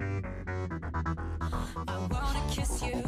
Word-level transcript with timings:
I 0.00 0.04
wanna 2.10 2.42
kiss 2.50 2.82
you. 2.82 3.02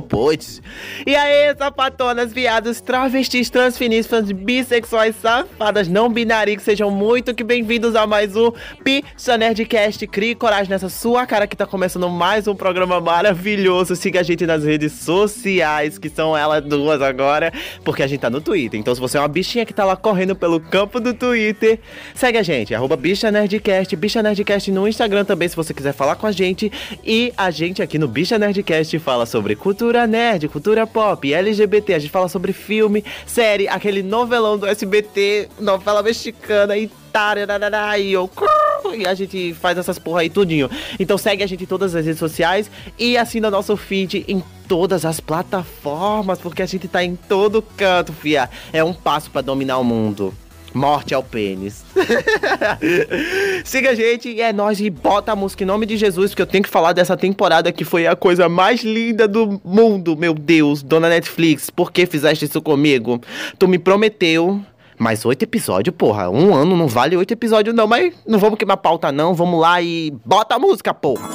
Pois. 0.00 0.60
E 1.06 1.14
aí, 1.14 1.54
sapatonas, 1.56 2.32
viados, 2.32 2.80
travestis, 2.80 3.50
transfinísticas, 3.50 4.30
bissexuais, 4.32 5.14
safadas, 5.20 5.88
não 5.88 6.10
binárias, 6.10 6.62
sejam 6.62 6.90
muito 6.90 7.34
que 7.34 7.44
bem-vindos 7.44 7.94
a 7.94 8.06
mais 8.06 8.34
um 8.36 8.50
Picha 8.82 9.36
Nerdcast. 9.38 10.06
Crie 10.06 10.34
coragem 10.34 10.70
nessa 10.70 10.88
sua 10.88 11.26
cara 11.26 11.46
que 11.46 11.56
tá 11.56 11.66
começando 11.66 12.08
mais 12.08 12.48
um 12.48 12.54
programa 12.54 13.00
maravilhoso. 13.00 13.94
Siga 13.94 14.20
a 14.20 14.22
gente 14.22 14.46
nas 14.46 14.64
redes 14.64 14.92
sociais, 14.92 15.98
que 15.98 16.08
são 16.08 16.36
elas 16.36 16.64
duas 16.64 17.00
agora, 17.00 17.52
porque 17.84 18.02
a 18.02 18.06
gente 18.06 18.20
tá 18.20 18.30
no 18.30 18.40
Twitter. 18.40 18.78
Então, 18.78 18.94
se 18.94 19.00
você 19.00 19.16
é 19.16 19.20
uma 19.20 19.28
bichinha 19.28 19.64
que 19.64 19.72
tá 19.72 19.84
lá 19.84 19.96
correndo 19.96 20.34
pelo 20.34 20.60
campo 20.60 21.00
do 21.00 21.14
Twitter, 21.14 21.78
segue 22.14 22.38
a 22.38 22.42
gente, 22.42 22.74
arroba 22.74 22.96
Bicha 22.96 23.30
Nerdcast, 23.30 23.94
Bicha 23.96 24.22
Nerdcast 24.22 24.70
no 24.70 24.88
Instagram 24.88 25.24
também, 25.24 25.48
se 25.48 25.56
você 25.56 25.72
quiser 25.72 25.92
falar 25.92 26.16
com 26.16 26.26
a 26.26 26.32
gente. 26.32 26.70
E 27.04 27.32
a 27.36 27.50
gente 27.50 27.82
aqui 27.82 27.98
no 27.98 28.08
Bicha 28.08 28.38
Nerdcast 28.38 28.98
fala 28.98 29.26
sobre 29.26 29.54
cultura 29.54 29.83
nerd, 30.06 30.48
cultura 30.48 30.86
pop, 30.86 31.32
LGBT. 31.32 31.94
A 31.94 31.98
gente 31.98 32.10
fala 32.10 32.28
sobre 32.28 32.52
filme, 32.52 33.04
série, 33.26 33.68
aquele 33.68 34.02
novelão 34.02 34.58
do 34.58 34.66
SBT, 34.66 35.48
novela 35.60 36.02
mexicana 36.02 36.76
e 36.76 36.90
e 37.98 38.12
eu 38.12 38.28
e 38.92 39.06
a 39.06 39.14
gente 39.14 39.54
faz 39.54 39.78
essas 39.78 40.00
porra 40.00 40.22
aí 40.22 40.28
tudinho. 40.28 40.68
Então 40.98 41.16
segue 41.16 41.44
a 41.44 41.46
gente 41.46 41.62
em 41.62 41.66
todas 41.66 41.94
as 41.94 42.04
redes 42.04 42.18
sociais 42.18 42.68
e 42.98 43.16
assina 43.16 43.50
nosso 43.50 43.76
feed 43.76 44.24
em 44.26 44.42
todas 44.66 45.04
as 45.04 45.20
plataformas, 45.20 46.40
porque 46.40 46.62
a 46.62 46.66
gente 46.66 46.88
tá 46.88 47.04
em 47.04 47.14
todo 47.14 47.62
canto, 47.62 48.12
fia. 48.12 48.50
É 48.72 48.82
um 48.82 48.92
passo 48.92 49.30
para 49.30 49.42
dominar 49.42 49.78
o 49.78 49.84
mundo. 49.84 50.34
Morte 50.74 51.14
ao 51.14 51.22
pênis. 51.22 51.84
Siga 53.64 53.90
a 53.90 53.94
gente 53.94 54.28
e 54.28 54.40
é 54.40 54.52
nóis 54.52 54.80
e 54.80 54.90
bota 54.90 55.30
a 55.30 55.36
música 55.36 55.62
em 55.62 55.66
nome 55.66 55.86
de 55.86 55.96
Jesus, 55.96 56.32
porque 56.32 56.42
eu 56.42 56.46
tenho 56.46 56.64
que 56.64 56.68
falar 56.68 56.92
dessa 56.92 57.16
temporada 57.16 57.70
que 57.70 57.84
foi 57.84 58.08
a 58.08 58.16
coisa 58.16 58.48
mais 58.48 58.82
linda 58.82 59.28
do 59.28 59.60
mundo, 59.64 60.16
meu 60.16 60.34
Deus. 60.34 60.82
Dona 60.82 61.08
Netflix, 61.08 61.70
por 61.70 61.92
que 61.92 62.04
fizeste 62.06 62.44
isso 62.44 62.60
comigo? 62.60 63.20
Tu 63.56 63.68
me 63.68 63.78
prometeu 63.78 64.60
mais 64.98 65.24
oito 65.24 65.42
episódios, 65.42 65.94
porra. 65.96 66.28
Um 66.28 66.54
ano 66.54 66.76
não 66.76 66.88
vale 66.88 67.16
oito 67.16 67.32
episódios, 67.32 67.74
não. 67.74 67.86
Mas 67.86 68.12
não 68.26 68.38
vamos 68.38 68.58
queimar 68.58 68.76
pauta, 68.78 69.12
não. 69.12 69.32
Vamos 69.32 69.60
lá 69.60 69.80
e 69.80 70.12
bota 70.24 70.56
a 70.56 70.58
música, 70.58 70.92
porra. 70.92 71.28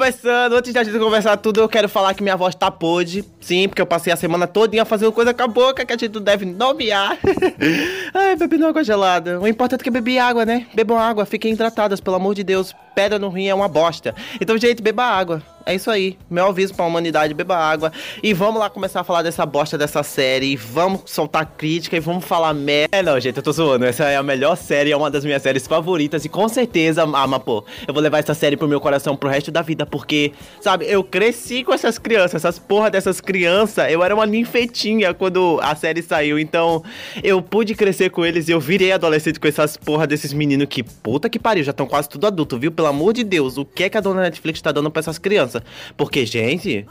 Começando, 0.00 0.54
antes 0.54 0.72
da 0.72 0.82
gente 0.82 0.98
conversar 0.98 1.36
tudo, 1.36 1.60
eu 1.60 1.68
quero 1.68 1.86
falar 1.86 2.14
que 2.14 2.22
minha 2.22 2.34
voz 2.34 2.54
tá 2.54 2.70
podre. 2.70 3.22
Sim, 3.38 3.68
porque 3.68 3.82
eu 3.82 3.86
passei 3.86 4.10
a 4.10 4.16
semana 4.16 4.46
todinha 4.46 4.82
fazendo 4.86 5.12
coisa 5.12 5.34
com 5.34 5.42
a 5.42 5.46
boca 5.46 5.84
que 5.84 5.92
a 5.92 5.96
gente 5.98 6.14
não 6.14 6.22
deve 6.22 6.46
nomear. 6.46 7.18
Ai, 8.14 8.34
bebendo 8.34 8.66
água 8.66 8.82
gelada. 8.82 9.38
O 9.38 9.46
importante 9.46 9.82
é 9.82 9.84
que 9.84 9.90
bebi 9.90 10.18
água, 10.18 10.46
né? 10.46 10.66
Bebam 10.72 10.96
água, 10.96 11.26
fiquem 11.26 11.52
hidratadas, 11.52 12.00
pelo 12.00 12.16
amor 12.16 12.34
de 12.34 12.42
Deus. 12.42 12.74
Pedra 12.94 13.18
no 13.18 13.28
rim 13.28 13.48
é 13.48 13.54
uma 13.54 13.68
bosta. 13.68 14.14
Então, 14.40 14.56
gente, 14.56 14.80
beba 14.80 15.04
água. 15.04 15.42
É 15.66 15.74
isso 15.74 15.90
aí. 15.90 16.16
Meu 16.28 16.46
aviso 16.46 16.74
pra 16.74 16.84
humanidade, 16.84 17.34
beba 17.34 17.56
água. 17.56 17.92
E 18.22 18.32
vamos 18.32 18.60
lá 18.60 18.70
começar 18.70 19.00
a 19.00 19.04
falar 19.04 19.22
dessa 19.22 19.44
bosta 19.44 19.76
dessa 19.76 20.02
série. 20.02 20.56
Vamos 20.56 21.02
soltar 21.06 21.46
crítica 21.56 21.96
e 21.96 22.00
vamos 22.00 22.24
falar 22.24 22.52
merda. 22.54 22.96
É, 22.96 23.02
não, 23.02 23.18
gente, 23.20 23.36
eu 23.36 23.42
tô 23.42 23.52
zoando. 23.52 23.84
Essa 23.84 24.04
é 24.04 24.16
a 24.16 24.22
melhor 24.22 24.56
série, 24.56 24.90
é 24.90 24.96
uma 24.96 25.10
das 25.10 25.24
minhas 25.24 25.42
séries 25.42 25.66
favoritas. 25.66 26.24
E 26.24 26.28
com 26.28 26.48
certeza, 26.48 27.06
mas, 27.06 27.42
pô, 27.42 27.64
eu 27.86 27.94
vou 27.94 28.02
levar 28.02 28.18
essa 28.18 28.34
série 28.34 28.56
pro 28.56 28.66
meu 28.66 28.80
coração 28.80 29.16
pro 29.16 29.28
resto 29.28 29.50
da 29.50 29.62
vida. 29.62 29.84
Porque, 29.84 30.32
sabe, 30.60 30.86
eu 30.88 31.04
cresci 31.04 31.62
com 31.62 31.72
essas 31.72 31.98
crianças, 31.98 32.36
essas 32.36 32.58
porra 32.58 32.90
dessas 32.90 33.20
crianças. 33.20 33.90
Eu 33.90 34.02
era 34.02 34.14
uma 34.14 34.26
ninfetinha 34.26 35.12
quando 35.14 35.60
a 35.62 35.74
série 35.74 36.02
saiu. 36.02 36.38
Então, 36.38 36.82
eu 37.22 37.42
pude 37.42 37.74
crescer 37.74 38.10
com 38.10 38.24
eles 38.24 38.48
e 38.48 38.52
eu 38.52 38.60
virei 38.60 38.92
adolescente 38.92 39.38
com 39.38 39.46
essas 39.46 39.76
porra 39.76 40.06
desses 40.06 40.32
meninos 40.32 40.66
que, 40.68 40.82
puta 40.82 41.28
que 41.28 41.38
pariu, 41.38 41.64
já 41.64 41.70
estão 41.70 41.86
quase 41.86 42.08
tudo 42.08 42.26
adulto, 42.26 42.58
viu? 42.58 42.72
Pelo 42.72 42.88
amor 42.88 43.12
de 43.12 43.24
Deus, 43.24 43.58
o 43.58 43.64
que 43.64 43.84
é 43.84 43.88
que 43.88 43.98
a 43.98 44.00
dona 44.00 44.22
Netflix 44.22 44.60
tá 44.60 44.72
dando 44.72 44.90
pra 44.90 45.00
essas 45.00 45.18
crianças? 45.18 45.49
Porque, 45.96 46.24
gente, 46.26 46.86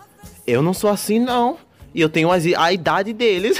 eu 0.45 0.61
não 0.61 0.73
sou 0.73 0.89
assim, 0.89 1.19
não. 1.19 1.57
E 1.93 2.01
eu 2.01 2.09
tenho 2.09 2.29
a 2.31 2.71
idade 2.73 3.13
deles. 3.13 3.57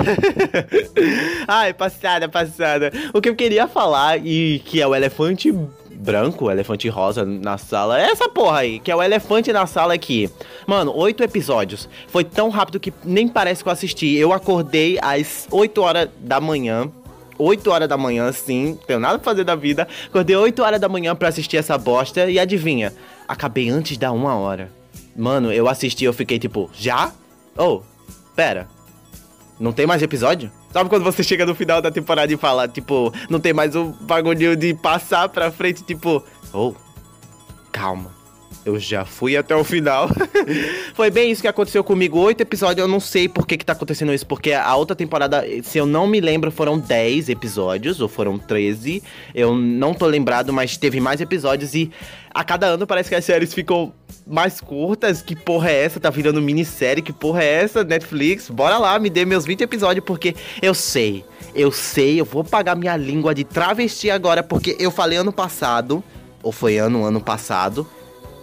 Ai, 1.48 1.74
passada, 1.74 2.30
passada. 2.30 2.92
O 3.14 3.22
que 3.22 3.30
eu 3.30 3.36
queria 3.36 3.68
falar, 3.68 4.24
e 4.24 4.59
que 4.66 4.82
é 4.82 4.88
o 4.88 4.96
elefante 4.96 5.52
branco, 6.00 6.46
o 6.46 6.52
elefante 6.52 6.88
rosa 6.88 7.26
na 7.26 7.58
sala, 7.58 8.00
é 8.00 8.06
essa 8.06 8.30
porra 8.30 8.59
aí, 8.59 8.80
que 8.80 8.92
é 8.92 8.96
o 8.96 9.04
elefante 9.04 9.52
na 9.52 9.66
sala 9.66 9.94
aqui. 9.94 10.30
Mano, 10.66 10.96
oito 10.96 11.24
episódios. 11.24 11.90
Foi 12.08 12.24
tão 12.24 12.50
rápido 12.50 12.80
que 12.80 12.94
nem 13.04 13.28
parece 13.28 13.64
que 13.64 13.68
eu 13.70 13.74
assisti. 13.74 14.16
Eu 14.16 14.32
acordei 14.32 14.98
às 15.02 15.48
8 15.52 15.82
horas 15.82 16.09
da 16.20 16.40
manhã. 16.40 16.90
8 17.38 17.72
horas 17.72 17.88
da 17.88 17.98
manhã, 17.98 18.32
sim, 18.34 18.78
tenho 18.86 19.00
nada 19.00 19.18
pra 19.18 19.32
fazer 19.32 19.46
da 19.46 19.56
vida. 19.56 19.88
Acordei 20.08 20.36
8 20.36 20.62
horas 20.62 20.80
da 20.80 20.90
manhã 20.90 21.16
para 21.16 21.30
assistir 21.30 21.58
essa 21.58 21.78
bosta 21.78 22.30
e 22.30 22.38
adivinha? 22.38 22.94
Acabei 23.28 23.70
antes 23.70 23.98
da 23.98 24.12
uma 24.12 24.36
hora. 24.36 24.78
Mano, 25.16 25.52
eu 25.52 25.68
assisti 25.68 26.06
eu 26.06 26.14
fiquei 26.14 26.40
tipo, 26.40 26.70
já? 26.74 27.12
Oh, 27.58 27.81
pera. 28.36 28.68
Não 29.59 29.74
tem 29.74 29.86
mais 29.86 30.02
episódio? 30.02 30.52
Sabe 30.72 30.90
quando 30.90 31.03
você 31.03 31.24
chega 31.24 31.46
no 31.46 31.56
final 31.56 31.81
da 31.81 31.92
temporada 31.92 32.31
e 32.31 32.38
fala, 32.38 32.68
tipo, 32.68 33.14
não 33.30 33.40
tem 33.40 33.53
mais 33.53 33.75
o 33.75 33.86
bagulho 34.02 34.56
de 34.56 34.74
passar 34.75 35.28
pra 35.28 35.52
frente, 35.52 35.84
tipo, 35.84 36.24
oh, 36.53 36.74
calma. 37.72 38.20
Eu 38.66 38.78
já 38.78 39.06
fui 39.06 39.36
até 39.38 39.56
o 39.56 39.64
final. 39.64 40.09
Foi 40.94 41.09
bem 41.09 41.31
isso 41.31 41.41
que 41.41 41.47
aconteceu 41.47 41.84
comigo. 41.84 42.20
Oito 42.20 42.41
episódios, 42.41 42.80
eu 42.80 42.88
não 42.88 43.00
sei 43.00 43.28
por 43.28 43.47
que, 43.47 43.58
que 43.58 43.66
tá 43.66 43.74
acontecendo 43.74 44.14
isso. 44.14 44.28
Porque 44.28 44.52
a 44.52 44.76
outra 44.76 44.96
temporada, 44.96 45.44
se 45.64 45.78
eu 45.78 45.86
não 45.86 46.06
me 46.06 46.20
lembro, 46.20 46.52
foram 46.52 46.78
dez 46.78 47.30
episódios, 47.30 48.02
ou 48.02 48.08
foram 48.08 48.38
treze. 48.38 49.02
Eu 49.34 49.56
não 49.56 49.94
tô 49.94 50.06
lembrado, 50.06 50.52
mas 50.52 50.78
teve 50.78 51.00
mais 51.00 51.22
episódios 51.22 51.74
e 51.74 51.90
a 52.31 52.44
cada 52.44 52.68
ano 52.68 52.86
parece 52.86 53.09
que 53.09 53.16
as 53.16 53.26
séries 53.26 53.53
ficam 53.53 53.94
mais 54.29 54.62
curtas. 54.62 55.22
Que 55.22 55.35
porra 55.35 55.72
é 55.72 55.85
essa? 55.85 56.00
Tá 56.00 56.09
virando 56.09 56.41
minissérie? 56.41 57.01
Que 57.01 57.12
porra 57.12 57.44
é 57.44 57.63
essa? 57.63 57.84
Netflix? 57.84 58.50
Bora 58.50 58.78
lá, 58.78 58.97
me 59.00 59.09
dê 59.09 59.25
meus 59.25 59.45
20 59.45 59.62
episódios, 59.62 60.06
porque 60.06 60.35
eu 60.62 60.73
sei, 60.73 61.25
eu 61.56 61.72
sei, 61.72 62.22
eu 62.22 62.25
vou 62.25 62.44
pagar 62.44 62.75
minha 62.75 62.95
língua 62.95 63.34
de 63.34 63.44
travesti 63.44 64.12
agora, 64.12 64.44
porque 64.44 64.78
eu 64.79 64.91
falei 64.91 65.17
ano 65.17 65.34
passado, 65.34 66.03
ou 66.44 66.51
foi 66.51 66.78
ano, 66.78 67.03
ano 67.03 67.19
passado, 67.19 67.88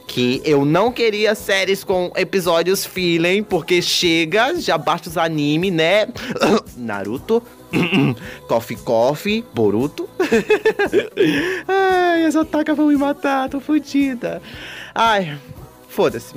que 0.06 0.40
eu 0.44 0.64
não 0.64 0.92
queria 0.92 1.34
séries 1.34 1.82
com 1.82 2.12
episódios 2.16 2.84
feeling, 2.84 3.42
porque 3.42 3.82
chega, 3.82 4.54
já 4.60 4.78
basta 4.78 5.08
os 5.08 5.16
anime, 5.16 5.70
né? 5.70 6.08
Naruto, 6.76 7.42
Coffee 8.48 8.76
Coffee, 8.76 9.44
Boruto. 9.52 10.08
Ai, 11.66 12.24
essa 12.24 12.44
taca 12.44 12.74
vão 12.74 12.88
me 12.88 12.96
matar, 12.96 13.48
tô 13.48 13.60
fodida. 13.60 14.40
Ai, 14.94 15.36
foda-se. 15.96 16.34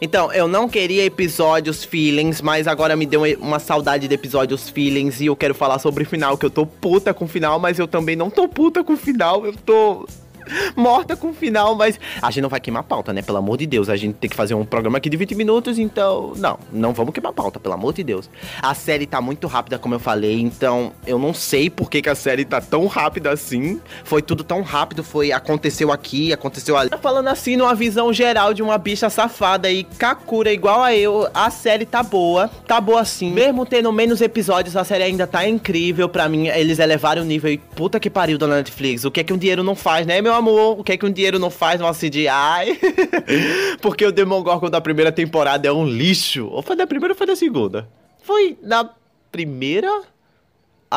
Então, 0.00 0.32
eu 0.32 0.46
não 0.46 0.68
queria 0.68 1.04
episódios 1.04 1.84
feelings, 1.84 2.40
mas 2.40 2.68
agora 2.68 2.94
me 2.94 3.06
deu 3.06 3.22
uma 3.40 3.58
saudade 3.58 4.06
de 4.06 4.14
episódios 4.14 4.68
feelings 4.68 5.20
e 5.20 5.26
eu 5.26 5.34
quero 5.34 5.54
falar 5.54 5.78
sobre 5.80 6.04
o 6.04 6.06
final, 6.06 6.38
que 6.38 6.46
eu 6.46 6.50
tô 6.50 6.64
puta 6.64 7.12
com 7.12 7.24
o 7.24 7.28
final, 7.28 7.58
mas 7.58 7.78
eu 7.78 7.88
também 7.88 8.14
não 8.14 8.30
tô 8.30 8.46
puta 8.46 8.84
com 8.84 8.92
o 8.92 8.96
final, 8.96 9.44
eu 9.44 9.54
tô 9.54 10.06
morta 10.76 11.16
com 11.16 11.30
o 11.30 11.34
final, 11.34 11.74
mas 11.74 11.98
a 12.20 12.30
gente 12.30 12.42
não 12.42 12.48
vai 12.48 12.60
queimar 12.60 12.82
pauta, 12.82 13.12
né? 13.12 13.22
Pelo 13.22 13.38
amor 13.38 13.56
de 13.56 13.66
Deus, 13.66 13.88
a 13.88 13.96
gente 13.96 14.14
tem 14.14 14.30
que 14.30 14.36
fazer 14.36 14.54
um 14.54 14.64
programa 14.64 14.98
aqui 14.98 15.08
de 15.08 15.16
20 15.16 15.34
minutos, 15.34 15.78
então, 15.78 16.32
não, 16.36 16.58
não 16.72 16.92
vamos 16.92 17.12
queimar 17.12 17.32
pauta, 17.32 17.58
pelo 17.58 17.74
amor 17.74 17.92
de 17.92 18.02
Deus. 18.04 18.28
A 18.62 18.74
série 18.74 19.06
tá 19.06 19.20
muito 19.20 19.46
rápida, 19.46 19.78
como 19.78 19.94
eu 19.94 20.00
falei, 20.00 20.40
então 20.40 20.92
eu 21.06 21.18
não 21.18 21.34
sei 21.34 21.70
por 21.70 21.90
que, 21.90 22.02
que 22.02 22.08
a 22.08 22.14
série 22.14 22.44
tá 22.44 22.60
tão 22.60 22.86
rápida 22.86 23.30
assim. 23.30 23.80
Foi 24.04 24.22
tudo 24.22 24.44
tão 24.44 24.62
rápido, 24.62 25.02
foi 25.02 25.32
aconteceu 25.32 25.92
aqui, 25.92 26.32
aconteceu 26.32 26.76
ali. 26.76 26.90
Falando 27.00 27.28
assim, 27.28 27.56
numa 27.56 27.74
visão 27.74 28.12
geral 28.12 28.52
de 28.54 28.62
uma 28.62 28.78
bicha 28.78 29.08
safada 29.10 29.70
e 29.70 29.84
Kakura 29.84 30.52
igual 30.52 30.82
a 30.82 30.94
eu, 30.94 31.28
a 31.34 31.50
série 31.50 31.86
tá 31.86 32.02
boa, 32.02 32.48
tá 32.66 32.80
boa 32.80 33.04
sim. 33.04 33.30
Mesmo 33.30 33.64
tendo 33.64 33.92
menos 33.92 34.20
episódios, 34.20 34.76
a 34.76 34.84
série 34.84 35.04
ainda 35.04 35.26
tá 35.26 35.46
incrível 35.46 36.08
para 36.08 36.28
mim. 36.28 36.48
Eles 36.48 36.78
elevaram 36.78 37.22
o 37.22 37.24
nível 37.24 37.50
e 37.50 37.58
puta 37.58 38.00
que 38.00 38.10
pariu 38.10 38.38
da 38.38 38.46
Netflix. 38.46 39.04
O 39.04 39.10
que 39.10 39.20
é 39.20 39.24
que 39.24 39.32
um 39.32 39.38
dinheiro 39.38 39.62
não 39.62 39.74
faz, 39.74 40.06
né, 40.06 40.20
meu 40.20 40.34
amor, 40.36 40.78
o 40.78 40.84
que 40.84 40.92
é 40.92 40.96
que 40.96 41.06
um 41.06 41.10
dinheiro 41.10 41.38
não 41.38 41.50
faz 41.50 41.80
no 41.80 41.90
CGI? 41.92 42.78
Porque 43.80 44.04
o 44.04 44.12
Demogorgon 44.12 44.70
da 44.70 44.80
primeira 44.80 45.10
temporada 45.10 45.66
é 45.66 45.72
um 45.72 45.86
lixo. 45.86 46.46
Ou 46.46 46.62
foi 46.62 46.76
da 46.76 46.86
primeira 46.86 47.12
ou 47.12 47.18
foi 47.18 47.26
da 47.26 47.36
segunda? 47.36 47.88
Foi 48.22 48.56
da 48.62 48.90
primeira? 49.30 50.02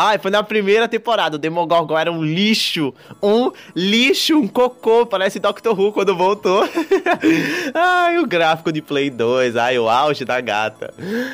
Ai, 0.01 0.17
foi 0.17 0.31
na 0.31 0.41
primeira 0.41 0.87
temporada. 0.87 1.35
O 1.35 1.37
Demogorgon 1.37 1.97
era 1.97 2.09
um 2.09 2.23
lixo. 2.23 2.93
Um 3.21 3.51
lixo, 3.75 4.37
um 4.37 4.47
cocô. 4.47 5.05
Parece 5.05 5.39
Doctor 5.39 5.77
Who 5.77 5.91
quando 5.91 6.15
voltou. 6.15 6.63
ai, 7.75 8.17
o 8.17 8.25
gráfico 8.25 8.71
de 8.71 8.81
Play 8.81 9.09
2. 9.09 9.57
Ai, 9.57 9.77
o 9.77 9.89
auge 9.89 10.23
da 10.23 10.39
gata. 10.39 10.93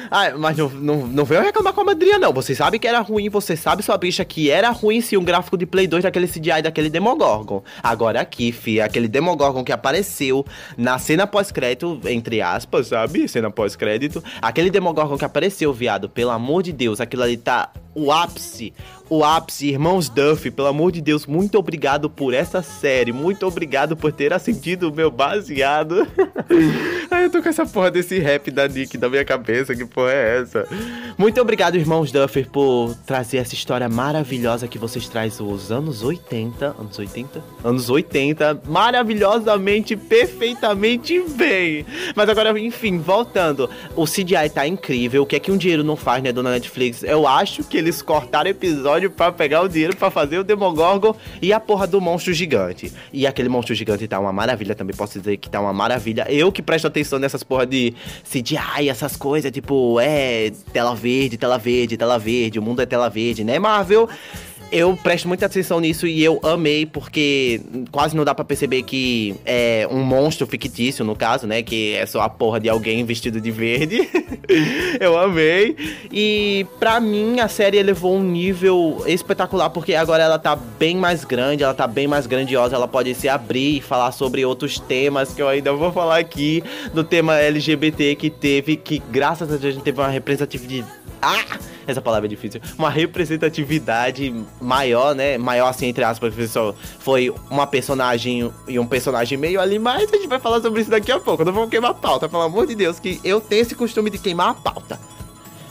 Ai, 0.10 0.34
mas 0.34 0.58
não, 0.58 0.68
não, 0.70 1.06
não 1.06 1.26
veio 1.26 1.44
reclamar 1.44 1.74
com 1.74 1.82
a 1.82 1.84
madrinha, 1.84 2.18
não. 2.18 2.34
Você 2.34 2.56
sabe 2.56 2.80
que 2.80 2.88
era 2.88 3.02
ruim. 3.02 3.30
Você 3.30 3.56
sabe, 3.56 3.84
sua 3.84 4.00
bicha, 4.00 4.26
que 4.26 4.50
era 4.50 4.72
ruim 4.72 5.00
sim 5.00 5.16
um 5.16 5.24
gráfico 5.24 5.60
de 5.60 5.68
Play 5.68 5.86
2 5.86 6.02
daquele 6.02 6.28
CGI 6.28 6.64
daquele 6.64 6.90
Demogorgon. 6.90 7.62
Agora 7.84 8.20
aqui, 8.20 8.52
fi, 8.52 8.82
aquele 8.82 9.08
Demogorgon 9.08 9.64
que 9.64 9.72
apareceu 9.72 10.44
na 10.76 10.98
cena 10.98 11.28
pós-crédito, 11.28 12.02
entre 12.06 12.42
aspas, 12.42 12.88
sabe? 12.88 13.28
Cena 13.28 13.52
pós-crédito. 13.52 14.24
Aquele 14.42 14.72
Demogorgon 14.72 15.20
que 15.20 15.26
apareceu, 15.26 15.72
viado. 15.72 16.10
Pelo 16.10 16.32
amor 16.32 16.64
de 16.64 16.72
Deus, 16.72 17.00
aquilo 17.00 17.22
ali 17.22 17.38
tá 17.38 17.70
o 17.96 18.12
ápice, 18.12 18.74
o 19.10 19.24
ápice, 19.24 19.68
irmãos 19.68 20.10
Duff, 20.10 20.50
pelo 20.50 20.68
amor 20.68 20.92
de 20.92 21.02
Deus, 21.02 21.26
muito 21.26 21.58
obrigado 21.58 22.10
por 22.10 22.34
essa 22.34 22.62
série, 22.62 23.12
muito 23.12 23.46
obrigado 23.46 23.96
por 23.96 24.12
ter 24.12 24.34
acendido 24.34 24.90
o 24.90 24.94
meu 24.94 25.12
baseado. 25.12 26.08
Ai, 27.12 27.26
eu 27.26 27.30
tô 27.30 27.42
com 27.42 27.50
essa 27.50 27.66
porra 27.66 27.92
desse 27.92 28.20
rap 28.20 28.50
da 28.50 28.68
Nick 28.68 28.98
na 28.98 29.08
minha 29.08 29.24
cabeça, 29.24 29.76
que 29.76 29.86
porra 29.86 30.12
é 30.12 30.42
essa? 30.42 30.68
Muito 31.18 31.40
obrigado, 31.40 31.76
irmãos 31.76 32.12
Duffer, 32.12 32.50
por 32.50 32.96
trazer 33.06 33.38
essa 33.38 33.54
história 33.54 33.88
maravilhosa 33.88 34.68
que 34.68 34.80
vocês 34.80 35.08
trazem 35.08 35.46
os 35.46 35.72
anos 35.72 36.04
80, 36.04 36.76
anos 36.80 36.98
80? 36.98 37.44
Anos 37.64 37.90
80, 37.90 38.62
maravilhosamente, 38.66 39.96
perfeitamente 39.96 41.20
bem. 41.30 41.86
Mas 42.16 42.28
agora, 42.28 42.60
enfim, 42.60 42.98
voltando, 42.98 43.70
o 43.96 44.06
CGI 44.06 44.50
tá 44.54 44.68
incrível, 44.68 45.24
o 45.24 45.26
que 45.26 45.36
é 45.36 45.40
que 45.40 45.52
um 45.52 45.58
dinheiro 45.58 45.84
não 45.84 45.96
faz, 45.96 46.24
né, 46.24 46.32
dona 46.32 46.52
Netflix? 46.52 47.04
Eu 47.04 47.28
acho 47.28 47.64
que 47.64 47.78
eles 47.78 48.02
cortaram 48.02 48.50
episódio 48.50 48.95
para 49.10 49.32
pegar 49.32 49.62
o 49.62 49.68
dinheiro 49.68 49.96
para 49.96 50.10
fazer 50.10 50.40
o 50.40 50.44
Demogorgon 50.44 51.16
e 51.42 51.54
a 51.54 51.60
porra 51.60 51.88
do 51.88 52.02
monstro 52.02 52.34
gigante. 52.34 52.92
E 53.12 53.26
aquele 53.28 53.50
monstro 53.50 53.76
gigante 53.76 54.08
tá 54.08 54.20
uma 54.20 54.34
maravilha 54.34 54.76
também, 54.76 54.96
posso 54.96 55.20
dizer 55.20 55.38
que 55.38 55.50
tá 55.50 55.60
uma 55.60 55.74
maravilha. 55.74 56.26
Eu 56.30 56.52
que 56.52 56.62
presto 56.62 56.88
atenção 56.88 57.20
nessas 57.20 57.44
porra 57.44 57.66
de 57.66 57.94
CGI, 58.24 58.90
essas 58.90 59.16
coisas, 59.16 59.52
tipo, 59.52 60.00
é 60.00 60.52
tela 60.72 60.96
verde, 60.96 61.38
tela 61.38 61.58
verde, 61.58 61.98
tela 61.98 62.18
verde, 62.18 62.60
o 62.60 62.62
mundo 62.62 62.82
é 62.82 62.86
tela 62.86 63.10
verde, 63.10 63.44
né, 63.44 63.60
Marvel? 63.60 64.10
Eu 64.76 64.94
presto 64.98 65.26
muita 65.26 65.46
atenção 65.46 65.80
nisso 65.80 66.06
e 66.06 66.22
eu 66.22 66.38
amei, 66.44 66.86
porque 66.86 67.62
quase 67.94 68.14
não 68.14 68.26
dá 68.26 68.36
para 68.36 68.44
perceber 68.44 68.84
que 68.84 69.34
é 69.46 69.88
um 69.90 70.04
monstro 70.04 70.46
fictício, 70.46 71.06
no 71.06 71.16
caso, 71.16 71.48
né? 71.48 71.64
Que 71.64 71.94
é 71.94 72.06
só 72.06 72.20
a 72.20 72.28
porra 72.28 72.60
de 72.60 72.68
alguém 72.68 73.06
vestido 73.06 73.40
de 73.40 73.52
verde. 73.52 74.06
eu 75.00 75.18
amei. 75.18 75.78
E 76.12 76.68
pra 76.78 77.00
mim 77.00 77.40
a 77.40 77.48
série 77.48 77.78
elevou 77.78 78.18
um 78.18 78.24
nível 78.24 79.02
espetacular, 79.08 79.70
porque 79.70 79.96
agora 79.96 80.24
ela 80.24 80.38
tá 80.38 80.58
bem 80.58 80.98
mais 80.98 81.24
grande, 81.24 81.64
ela 81.64 81.74
tá 81.74 81.88
bem 81.88 82.06
mais 82.06 82.28
grandiosa, 82.28 82.76
ela 82.76 82.88
pode 82.88 83.16
se 83.16 83.30
abrir 83.30 83.78
e 83.78 83.82
falar 83.82 84.12
sobre 84.12 84.44
outros 84.44 84.78
temas 84.78 85.34
que 85.34 85.42
eu 85.42 85.48
ainda 85.48 85.72
vou 85.72 85.94
falar 85.94 86.20
aqui, 86.20 86.62
do 86.94 87.02
tema 87.02 87.38
LGBT 87.38 88.16
que 88.16 88.30
teve, 88.30 88.76
que 88.76 89.02
graças 89.10 89.48
a 89.48 89.56
Deus 89.56 89.64
a 89.64 89.72
gente 89.72 89.84
teve 89.84 90.02
uma 90.02 90.10
representatividade. 90.10 91.05
Ah! 91.22 91.60
essa 91.88 92.02
palavra 92.02 92.28
é 92.28 92.30
difícil, 92.30 92.62
uma 92.78 92.90
representatividade 92.90 94.34
maior, 94.60 95.14
né? 95.14 95.38
Maior 95.38 95.68
assim, 95.68 95.88
entre 95.88 96.04
aspas, 96.04 96.34
foi 97.00 97.34
uma 97.50 97.68
personagem 97.68 98.52
e 98.68 98.80
um 98.80 98.88
personagem 98.88 99.38
meio 99.38 99.60
ali, 99.60 99.78
mas 99.78 100.12
a 100.12 100.16
gente 100.16 100.28
vai 100.28 100.40
falar 100.40 100.62
sobre 100.62 100.82
isso 100.82 100.90
daqui 100.90 101.12
a 101.12 101.20
pouco. 101.20 101.46
Não 101.46 101.54
vamos 101.54 101.70
queimar 101.70 101.92
a 101.92 101.94
pauta, 101.94 102.28
pelo 102.28 102.42
amor 102.42 102.66
de 102.66 102.76
Deus, 102.76 103.00
que 103.00 103.20
eu 103.24 103.40
tenho 103.40 103.62
esse 103.62 103.76
costume 103.76 104.10
de 104.10 104.18
queimar 104.18 104.50
a 104.50 104.54
pauta. 104.54 105.00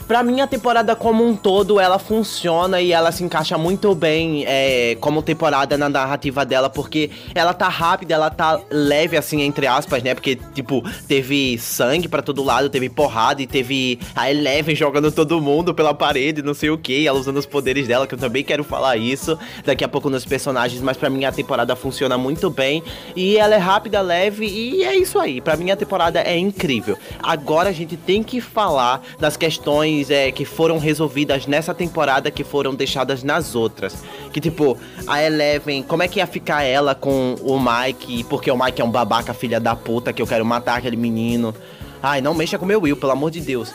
Pra 0.07 0.21
mim, 0.21 0.39
a 0.39 0.45
temporada 0.45 0.95
como 0.95 1.25
um 1.25 1.35
todo, 1.35 1.79
ela 1.79 1.97
funciona 1.97 2.79
e 2.79 2.91
ela 2.91 3.11
se 3.11 3.23
encaixa 3.23 3.57
muito 3.57 3.95
bem 3.95 4.45
é, 4.45 4.95
como 5.01 5.23
temporada 5.23 5.77
na 5.77 5.89
narrativa 5.89 6.45
dela, 6.45 6.69
porque 6.69 7.09
ela 7.33 7.55
tá 7.55 7.67
rápida, 7.67 8.13
ela 8.13 8.29
tá 8.29 8.61
leve, 8.69 9.17
assim, 9.17 9.41
entre 9.41 9.65
aspas, 9.65 10.03
né? 10.03 10.13
Porque, 10.13 10.35
tipo, 10.53 10.83
teve 11.07 11.57
sangue 11.57 12.07
para 12.07 12.21
todo 12.21 12.43
lado, 12.43 12.69
teve 12.69 12.87
porrada 12.87 13.41
e 13.41 13.47
teve 13.47 13.99
a 14.15 14.29
Eleven 14.29 14.75
jogando 14.75 15.11
todo 15.11 15.41
mundo 15.41 15.73
pela 15.73 15.93
parede, 15.93 16.43
não 16.43 16.53
sei 16.53 16.69
o 16.69 16.77
que, 16.77 17.07
ela 17.07 17.17
usando 17.17 17.37
os 17.37 17.45
poderes 17.47 17.87
dela, 17.87 18.05
que 18.05 18.13
eu 18.13 18.19
também 18.19 18.43
quero 18.43 18.63
falar 18.63 18.97
isso 18.97 19.37
daqui 19.63 19.83
a 19.83 19.87
pouco 19.87 20.09
nos 20.09 20.23
personagens, 20.23 20.81
mas 20.81 20.97
pra 20.97 21.09
mim 21.09 21.25
a 21.25 21.31
temporada 21.31 21.75
funciona 21.75 22.15
muito 22.17 22.49
bem 22.49 22.83
e 23.15 23.37
ela 23.37 23.55
é 23.55 23.59
rápida, 23.59 24.01
leve 24.01 24.45
e 24.45 24.83
é 24.83 24.95
isso 24.95 25.17
aí. 25.17 25.41
Pra 25.41 25.57
mim 25.57 25.71
a 25.71 25.75
temporada 25.75 26.19
é 26.19 26.37
incrível. 26.37 26.97
Agora 27.23 27.69
a 27.69 27.73
gente 27.73 27.97
tem 27.97 28.21
que 28.21 28.39
falar 28.39 29.01
das 29.19 29.35
questões 29.35 29.94
questões 29.95 30.09
é, 30.09 30.31
que 30.31 30.43
foram 30.43 30.77
resolvidas 30.77 31.47
nessa 31.47 31.73
temporada 31.73 32.29
que 32.29 32.43
foram 32.43 32.73
deixadas 32.73 33.23
nas 33.23 33.55
outras. 33.55 34.03
Que 34.33 34.41
tipo, 34.41 34.77
a 35.07 35.23
Eleven, 35.23 35.83
como 35.83 36.03
é 36.03 36.07
que 36.07 36.19
ia 36.19 36.27
ficar 36.27 36.63
ela 36.63 36.93
com 36.93 37.35
o 37.41 37.59
Mike? 37.59 38.23
Porque 38.25 38.51
o 38.51 38.57
Mike 38.57 38.81
é 38.81 38.85
um 38.85 38.91
babaca, 38.91 39.33
filha 39.33 39.59
da 39.59 39.75
puta, 39.75 40.11
que 40.11 40.21
eu 40.21 40.27
quero 40.27 40.45
matar 40.45 40.77
aquele 40.77 40.97
menino. 40.97 41.53
Ai, 42.01 42.21
não 42.21 42.33
mexa 42.33 42.57
com 42.57 42.65
meu 42.65 42.81
Will, 42.81 42.97
pelo 42.97 43.11
amor 43.13 43.31
de 43.31 43.41
Deus. 43.41 43.73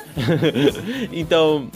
então, 1.11 1.69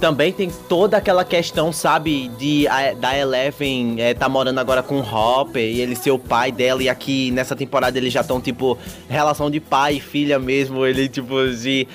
também 0.00 0.32
tem 0.32 0.50
toda 0.68 0.96
aquela 0.96 1.24
questão, 1.24 1.72
sabe, 1.72 2.28
de 2.36 2.66
a, 2.66 2.92
da 2.92 3.16
Eleven 3.16 4.00
é, 4.00 4.14
tá 4.14 4.28
morando 4.28 4.58
agora 4.58 4.82
com 4.82 4.96
o 4.96 5.00
Hopper 5.00 5.62
e 5.62 5.80
ele 5.80 5.94
ser 5.94 6.10
o 6.10 6.18
pai 6.18 6.50
dela. 6.50 6.82
E 6.82 6.88
aqui 6.88 7.30
nessa 7.30 7.54
temporada 7.54 7.96
eles 7.98 8.12
já 8.12 8.22
estão, 8.22 8.40
tipo, 8.40 8.76
relação 9.08 9.48
de 9.48 9.60
pai 9.60 9.96
e 9.96 10.00
filha 10.00 10.40
mesmo. 10.40 10.84
Ele, 10.84 11.08
tipo, 11.08 11.48
de 11.50 11.86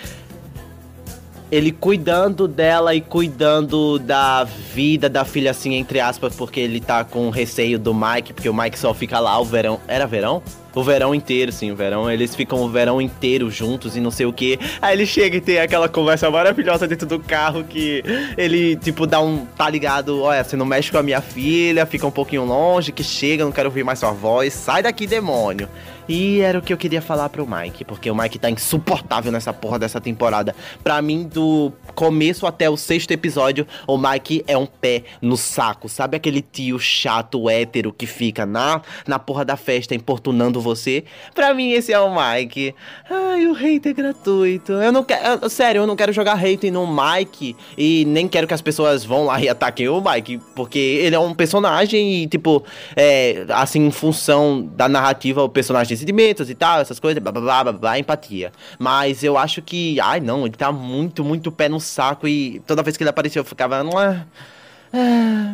ele 1.52 1.72
cuidando 1.72 2.48
dela 2.48 2.94
e 2.94 3.02
cuidando 3.02 3.98
da 4.00 4.44
vida 4.44 5.10
da 5.10 5.24
filha, 5.24 5.52
assim, 5.52 5.76
entre 5.76 6.00
aspas, 6.00 6.36
porque 6.36 6.60
ele 6.60 6.80
tá 6.80 7.04
com 7.04 7.30
receio 7.30 7.80
do 7.80 7.94
Mike, 7.94 8.34
porque 8.34 8.50
o 8.50 8.54
Mike 8.54 8.78
só 8.78 8.94
fica 8.94 9.20
lá 9.20 9.40
o 9.40 9.46
verão. 9.46 9.80
Era 9.88 10.06
verão? 10.06 10.42
O 10.78 10.84
verão 10.84 11.16
inteiro, 11.16 11.52
sim, 11.52 11.72
o 11.72 11.76
verão. 11.76 12.10
Eles 12.10 12.36
ficam 12.36 12.62
o 12.62 12.70
verão 12.70 13.02
inteiro 13.02 13.50
juntos 13.50 13.98
e 13.98 14.00
não 14.00 14.12
sei 14.12 14.28
o 14.28 14.32
que. 14.32 14.60
Aí 14.80 14.96
ele 14.96 15.08
chega 15.08 15.38
e 15.38 15.42
tem 15.42 15.60
aquela 15.60 15.90
conversa 15.90 16.30
maravilhosa 16.30 16.88
dentro 16.88 17.08
do 17.08 17.20
carro 17.20 17.64
que 17.64 18.04
ele, 18.38 18.76
tipo, 18.76 19.08
dá 19.08 19.20
um. 19.20 19.48
Tá 19.58 19.68
ligado? 19.68 20.22
Olha, 20.22 20.44
você 20.44 20.56
não 20.56 20.68
mexe 20.68 20.92
com 20.92 21.00
a 21.00 21.04
minha 21.04 21.20
filha, 21.20 21.84
fica 21.88 22.06
um 22.06 22.12
pouquinho 22.12 22.46
longe, 22.46 22.92
que 22.92 23.04
chega, 23.04 23.44
não 23.44 23.52
quero 23.52 23.70
ouvir 23.70 23.84
mais 23.84 23.98
sua 23.98 24.12
voz. 24.12 24.54
Sai 24.54 24.84
daqui, 24.84 25.08
demônio. 25.08 25.68
E 26.08 26.40
era 26.42 26.60
o 26.60 26.62
que 26.62 26.72
eu 26.72 26.78
queria 26.78 27.02
falar 27.02 27.28
pro 27.30 27.46
Mike, 27.46 27.84
porque 27.84 28.10
o 28.10 28.16
Mike 28.16 28.40
tá 28.40 28.50
insuportável 28.50 29.32
nessa 29.32 29.52
porra 29.52 29.78
dessa 29.78 30.00
temporada. 30.00 30.56
Pra 30.84 31.02
mim, 31.02 31.24
do 31.24 31.74
começo 31.98 32.46
até 32.46 32.70
o 32.70 32.78
sexto 32.78 33.10
episódio, 33.10 33.66
o 33.88 33.98
Mike 33.98 34.44
é 34.48 34.56
um 34.56 34.68
pé 34.68 35.02
no 35.20 35.36
saco. 35.36 35.90
Sabe 35.90 36.16
aquele 36.16 36.44
tio 36.44 36.78
chato, 36.78 37.50
hétero, 37.50 37.92
que 37.92 38.06
fica 38.06 38.46
na, 38.46 38.84
na 39.08 39.18
porra 39.18 39.44
da 39.44 39.58
festa 39.58 39.96
importunando 39.96 40.62
você? 40.62 41.06
Pra 41.34 41.56
mim, 41.56 41.72
esse 41.72 41.92
é 41.92 42.00
o 42.00 42.14
Mike. 42.14 42.76
Ai, 43.10 43.48
o 43.48 43.56
hate 43.56 43.90
é 43.90 43.94
gratuito. 43.94 44.74
Eu 44.74 44.92
não 44.92 45.04
quero. 45.04 45.50
Sério, 45.50 45.82
eu 45.82 45.88
não 45.88 45.96
quero 45.96 46.14
jogar 46.14 46.38
hate 46.38 46.69
no 46.69 46.86
Mike. 46.86 47.56
E 47.76 48.06
nem 48.06 48.28
quero 48.28 48.45
que 48.45 48.54
as 48.54 48.62
pessoas 48.62 49.04
vão 49.04 49.26
lá 49.26 49.42
e 49.42 49.50
ataquem 49.50 49.90
o 49.90 50.00
Mike. 50.00 50.40
Porque 50.54 50.78
ele 50.78 51.16
é 51.16 51.19
um 51.19 51.33
personagem 51.33 52.21
e, 52.21 52.28
tipo, 52.28 52.64
é, 52.95 53.44
assim, 53.50 53.88
em 53.88 53.92
função 53.92 54.69
da 54.76 54.88
narrativa, 54.88 55.42
o 55.42 55.50
personagem 55.50 55.98
sentimentos 55.98 56.48
e 56.48 56.54
tal, 56.54 56.80
essas 56.80 57.00
coisas, 57.00 57.24
blá 57.24 57.31
blá 57.31 57.42
blá 57.42 57.64
blá, 57.64 57.74
blá 57.74 58.00
empatia. 58.00 58.52
Mas 58.78 59.24
eu 59.24 59.36
acho 59.36 59.64
que, 59.64 60.00
ai 60.00 60.19
não, 60.19 60.45
ele 60.45 60.56
tá 60.56 60.71
muito, 60.71 61.24
muito 61.24 61.52
pé 61.52 61.68
no 61.68 61.87
saco 61.88 62.28
e 62.28 62.62
toda 62.68 62.84
vez 62.84 62.98
que 62.98 63.04
ele 63.04 63.10
apareceu 63.10 63.42
eu 63.42 63.46
ficava, 63.46 63.84
não 63.84 64.02
é. 64.02 64.26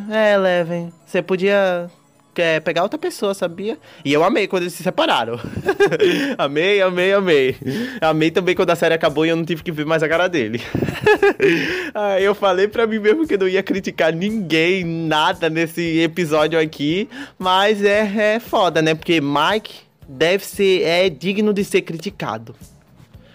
É, 0.09 0.33
Eleven, 0.33 0.93
você 1.05 1.21
podia 1.21 1.89
quer 2.33 2.61
pegar 2.61 2.83
outra 2.83 2.97
pessoa, 2.97 3.33
sabia? 3.33 3.77
E 4.03 4.11
eu 4.11 4.23
amei 4.23 4.47
quando 4.47 4.63
eles 4.63 4.73
se 4.73 4.83
separaram. 4.83 5.39
amei, 6.37 6.81
amei, 6.81 7.13
amei. 7.13 7.55
Amei 8.01 8.31
também 8.31 8.55
quando 8.55 8.71
a 8.71 8.75
série 8.75 8.95
acabou 8.95 9.25
e 9.25 9.29
eu 9.29 9.35
não 9.35 9.45
tive 9.45 9.63
que 9.63 9.71
ver 9.71 9.85
mais 9.85 10.01
a 10.01 10.09
cara 10.09 10.27
dele. 10.27 10.61
ah, 11.93 12.19
eu 12.19 12.33
falei 12.33 12.67
pra 12.67 12.87
mim 12.87 12.99
mesmo 12.99 13.27
que 13.27 13.37
não 13.37 13.47
ia 13.47 13.61
criticar 13.61 14.11
ninguém, 14.13 14.83
nada 14.83 15.49
nesse 15.49 15.99
episódio 15.99 16.59
aqui. 16.59 17.07
Mas 17.37 17.83
é, 17.83 18.35
é 18.35 18.39
foda, 18.39 18.81
né? 18.81 18.95
Porque 18.95 19.21
Mike 19.21 19.81
deve 20.07 20.43
ser 20.43 20.81
é 20.81 21.09
digno 21.09 21.53
de 21.53 21.63
ser 21.63 21.81
criticado. 21.81 22.55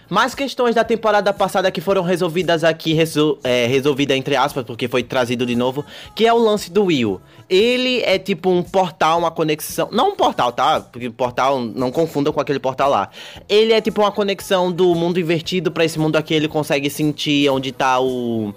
Mais 0.09 0.33
questões 0.33 0.73
da 0.73 0.83
temporada 0.83 1.31
passada 1.31 1.69
que 1.69 1.79
foram 1.79 2.01
resolvidas 2.01 2.63
aqui, 2.63 2.93
resol 2.93 3.37
é, 3.43 3.67
resolvida 3.67 4.15
entre 4.15 4.35
aspas, 4.35 4.63
porque 4.63 4.87
foi 4.87 5.03
trazido 5.03 5.45
de 5.45 5.55
novo, 5.55 5.85
que 6.15 6.25
é 6.25 6.33
o 6.33 6.37
lance 6.37 6.71
do 6.71 6.85
Will. 6.85 7.21
Ele 7.47 8.01
é 8.01 8.17
tipo 8.17 8.49
um 8.49 8.63
portal, 8.63 9.19
uma 9.19 9.29
conexão. 9.29 9.87
Não 9.91 10.09
um 10.09 10.15
portal, 10.15 10.51
tá? 10.51 10.79
Porque 10.79 11.09
portal, 11.09 11.59
não 11.59 11.91
confundam 11.91 12.33
com 12.33 12.39
aquele 12.39 12.59
portal 12.59 12.89
lá. 12.89 13.09
Ele 13.47 13.71
é 13.71 13.81
tipo 13.81 14.01
uma 14.01 14.11
conexão 14.11 14.71
do 14.71 14.95
mundo 14.95 15.19
invertido 15.19 15.71
para 15.71 15.85
esse 15.85 15.99
mundo 15.99 16.15
aqui. 16.15 16.33
Ele 16.33 16.47
consegue 16.47 16.89
sentir 16.89 17.49
onde 17.49 17.71
tá 17.71 17.99
o 17.99 18.53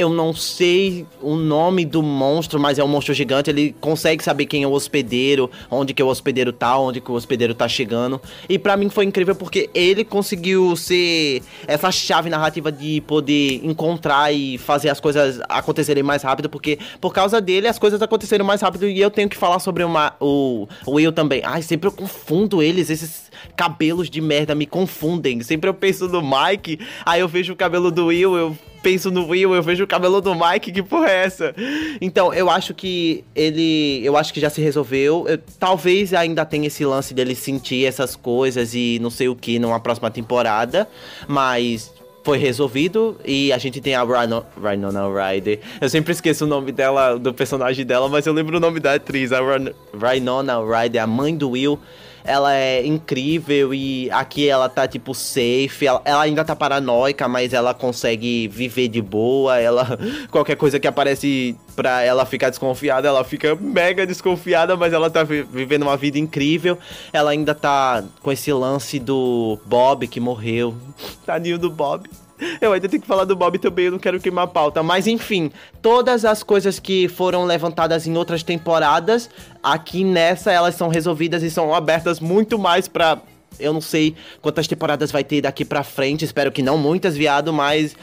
eu 0.00 0.08
não 0.08 0.34
sei 0.34 1.06
o 1.20 1.36
nome 1.36 1.84
do 1.84 2.02
monstro, 2.02 2.58
mas 2.58 2.78
é 2.78 2.84
um 2.84 2.88
monstro 2.88 3.12
gigante. 3.12 3.50
Ele 3.50 3.74
consegue 3.80 4.24
saber 4.24 4.46
quem 4.46 4.62
é 4.62 4.66
o 4.66 4.72
hospedeiro, 4.72 5.50
onde 5.70 5.92
que 5.92 6.02
o 6.02 6.08
hospedeiro 6.08 6.52
tá, 6.54 6.78
onde 6.78 7.02
que 7.02 7.10
o 7.10 7.14
hospedeiro 7.14 7.54
tá 7.54 7.68
chegando. 7.68 8.20
E 8.48 8.58
para 8.58 8.78
mim 8.78 8.88
foi 8.88 9.04
incrível 9.04 9.34
porque 9.34 9.68
ele 9.74 10.02
conseguiu 10.02 10.74
ser 10.74 11.42
essa 11.66 11.92
chave 11.92 12.30
narrativa 12.30 12.72
de 12.72 13.02
poder 13.02 13.60
encontrar 13.62 14.32
e 14.32 14.56
fazer 14.56 14.88
as 14.88 14.98
coisas 14.98 15.38
acontecerem 15.48 16.02
mais 16.02 16.22
rápido, 16.22 16.48
porque 16.48 16.78
por 16.98 17.12
causa 17.12 17.38
dele 17.38 17.68
as 17.68 17.78
coisas 17.78 18.00
aconteceram 18.00 18.44
mais 18.44 18.62
rápido 18.62 18.88
e 18.88 18.98
eu 18.98 19.10
tenho 19.10 19.28
que 19.28 19.36
falar 19.36 19.58
sobre 19.58 19.84
uma, 19.84 20.14
o, 20.18 20.66
o 20.86 20.92
Will 20.92 21.12
também. 21.12 21.42
Ai, 21.44 21.60
sempre 21.60 21.88
eu 21.88 21.92
confundo 21.92 22.62
eles, 22.62 22.88
esses 22.88 23.29
cabelos 23.56 24.10
de 24.10 24.20
merda 24.20 24.54
me 24.54 24.66
confundem. 24.66 25.42
Sempre 25.42 25.68
eu 25.68 25.74
penso 25.74 26.08
no 26.08 26.22
Mike, 26.22 26.78
aí 27.04 27.20
eu 27.20 27.28
vejo 27.28 27.52
o 27.52 27.56
cabelo 27.56 27.90
do 27.90 28.06
Will, 28.06 28.36
eu 28.36 28.56
penso 28.82 29.10
no 29.10 29.28
Will, 29.28 29.54
eu 29.54 29.62
vejo 29.62 29.84
o 29.84 29.86
cabelo 29.86 30.20
do 30.20 30.34
Mike, 30.34 30.72
que 30.72 30.82
porra 30.82 31.10
é 31.10 31.24
essa? 31.24 31.54
Então, 32.00 32.32
eu 32.32 32.50
acho 32.50 32.74
que 32.74 33.24
ele. 33.34 34.00
Eu 34.04 34.16
acho 34.16 34.32
que 34.32 34.40
já 34.40 34.50
se 34.50 34.60
resolveu. 34.60 35.26
Eu, 35.28 35.38
talvez 35.58 36.14
ainda 36.14 36.44
tenha 36.44 36.66
esse 36.66 36.84
lance 36.84 37.14
dele 37.14 37.34
sentir 37.34 37.84
essas 37.84 38.16
coisas 38.16 38.74
e 38.74 38.98
não 39.00 39.10
sei 39.10 39.28
o 39.28 39.36
que 39.36 39.58
numa 39.58 39.80
próxima 39.80 40.10
temporada. 40.10 40.88
Mas 41.28 41.92
foi 42.22 42.38
resolvido 42.38 43.18
e 43.24 43.52
a 43.52 43.58
gente 43.58 43.80
tem 43.80 43.94
a 43.94 44.02
Rhino, 44.02 44.44
Rhinona 44.62 45.02
Ryder. 45.08 45.60
Eu 45.80 45.88
sempre 45.88 46.12
esqueço 46.12 46.44
o 46.44 46.48
nome 46.48 46.70
dela, 46.72 47.18
do 47.18 47.32
personagem 47.32 47.84
dela, 47.84 48.08
mas 48.08 48.26
eu 48.26 48.32
lembro 48.32 48.58
o 48.58 48.60
nome 48.60 48.78
da 48.78 48.94
atriz, 48.94 49.32
a 49.32 49.40
Rhinona 49.40 50.58
Ryder, 50.58 51.02
a 51.02 51.06
mãe 51.06 51.34
do 51.34 51.50
Will 51.50 51.78
ela 52.24 52.54
é 52.54 52.84
incrível 52.84 53.72
e 53.74 54.10
aqui 54.10 54.48
ela 54.48 54.68
tá 54.68 54.86
tipo 54.86 55.14
safe, 55.14 55.86
ela, 55.86 56.02
ela, 56.04 56.22
ainda 56.22 56.44
tá 56.44 56.54
paranoica, 56.54 57.28
mas 57.28 57.52
ela 57.52 57.74
consegue 57.74 58.48
viver 58.48 58.88
de 58.88 59.00
boa, 59.00 59.58
ela 59.58 59.98
qualquer 60.30 60.56
coisa 60.56 60.78
que 60.78 60.86
aparece 60.86 61.56
pra 61.74 62.02
ela 62.02 62.26
ficar 62.26 62.50
desconfiada, 62.50 63.08
ela 63.08 63.24
fica 63.24 63.54
mega 63.54 64.06
desconfiada, 64.06 64.76
mas 64.76 64.92
ela 64.92 65.08
tá 65.08 65.22
vivendo 65.22 65.82
uma 65.82 65.96
vida 65.96 66.18
incrível. 66.18 66.78
Ela 67.12 67.30
ainda 67.30 67.54
tá 67.54 68.04
com 68.22 68.30
esse 68.30 68.52
lance 68.52 68.98
do 68.98 69.58
Bob 69.64 70.06
que 70.06 70.20
morreu. 70.20 70.74
Tadinho 71.24 71.58
do 71.58 71.70
Bob. 71.70 72.08
Eu 72.60 72.72
ainda 72.72 72.88
tenho 72.88 73.00
que 73.00 73.08
falar 73.08 73.24
do 73.24 73.36
Bob 73.36 73.58
também, 73.58 73.86
eu 73.86 73.92
não 73.92 73.98
quero 73.98 74.20
queimar 74.20 74.44
a 74.44 74.48
pauta. 74.48 74.82
Mas 74.82 75.06
enfim, 75.06 75.50
todas 75.82 76.24
as 76.24 76.42
coisas 76.42 76.78
que 76.78 77.08
foram 77.08 77.44
levantadas 77.44 78.06
em 78.06 78.16
outras 78.16 78.42
temporadas, 78.42 79.28
aqui 79.62 80.04
nessa 80.04 80.50
elas 80.50 80.74
são 80.74 80.88
resolvidas 80.88 81.42
e 81.42 81.50
são 81.50 81.74
abertas 81.74 82.20
muito 82.20 82.58
mais 82.58 82.88
pra. 82.88 83.18
Eu 83.58 83.72
não 83.72 83.80
sei 83.80 84.14
quantas 84.40 84.66
temporadas 84.66 85.10
vai 85.10 85.22
ter 85.22 85.42
daqui 85.42 85.64
pra 85.64 85.82
frente, 85.82 86.24
espero 86.24 86.50
que 86.50 86.62
não 86.62 86.78
muitas, 86.78 87.16
viado, 87.16 87.52
mas. 87.52 87.96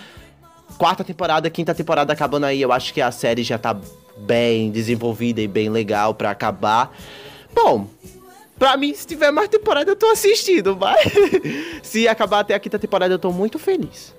Quarta 0.77 1.03
temporada, 1.03 1.49
quinta 1.49 1.73
temporada 1.73 2.13
acabando 2.13 2.45
aí, 2.45 2.61
eu 2.61 2.71
acho 2.71 2.93
que 2.93 3.01
a 3.01 3.09
série 3.09 3.41
já 3.41 3.57
tá 3.57 3.75
bem 4.17 4.69
desenvolvida 4.69 5.41
e 5.41 5.47
bem 5.47 5.69
legal 5.69 6.13
para 6.13 6.29
acabar. 6.29 6.95
Bom, 7.55 7.87
Pra 8.57 8.75
mim, 8.75 8.91
se 8.93 9.05
tiver 9.05 9.31
mais 9.31 9.49
temporada, 9.49 9.91
eu 9.91 9.95
tô 9.95 10.07
assistindo, 10.07 10.75
mas 10.75 11.11
se 11.83 12.07
acabar 12.07 12.39
até 12.39 12.55
a 12.55 12.59
quinta 12.59 12.79
temporada, 12.79 13.13
eu 13.13 13.19
tô 13.19 13.31
muito 13.31 13.59
feliz. 13.59 14.15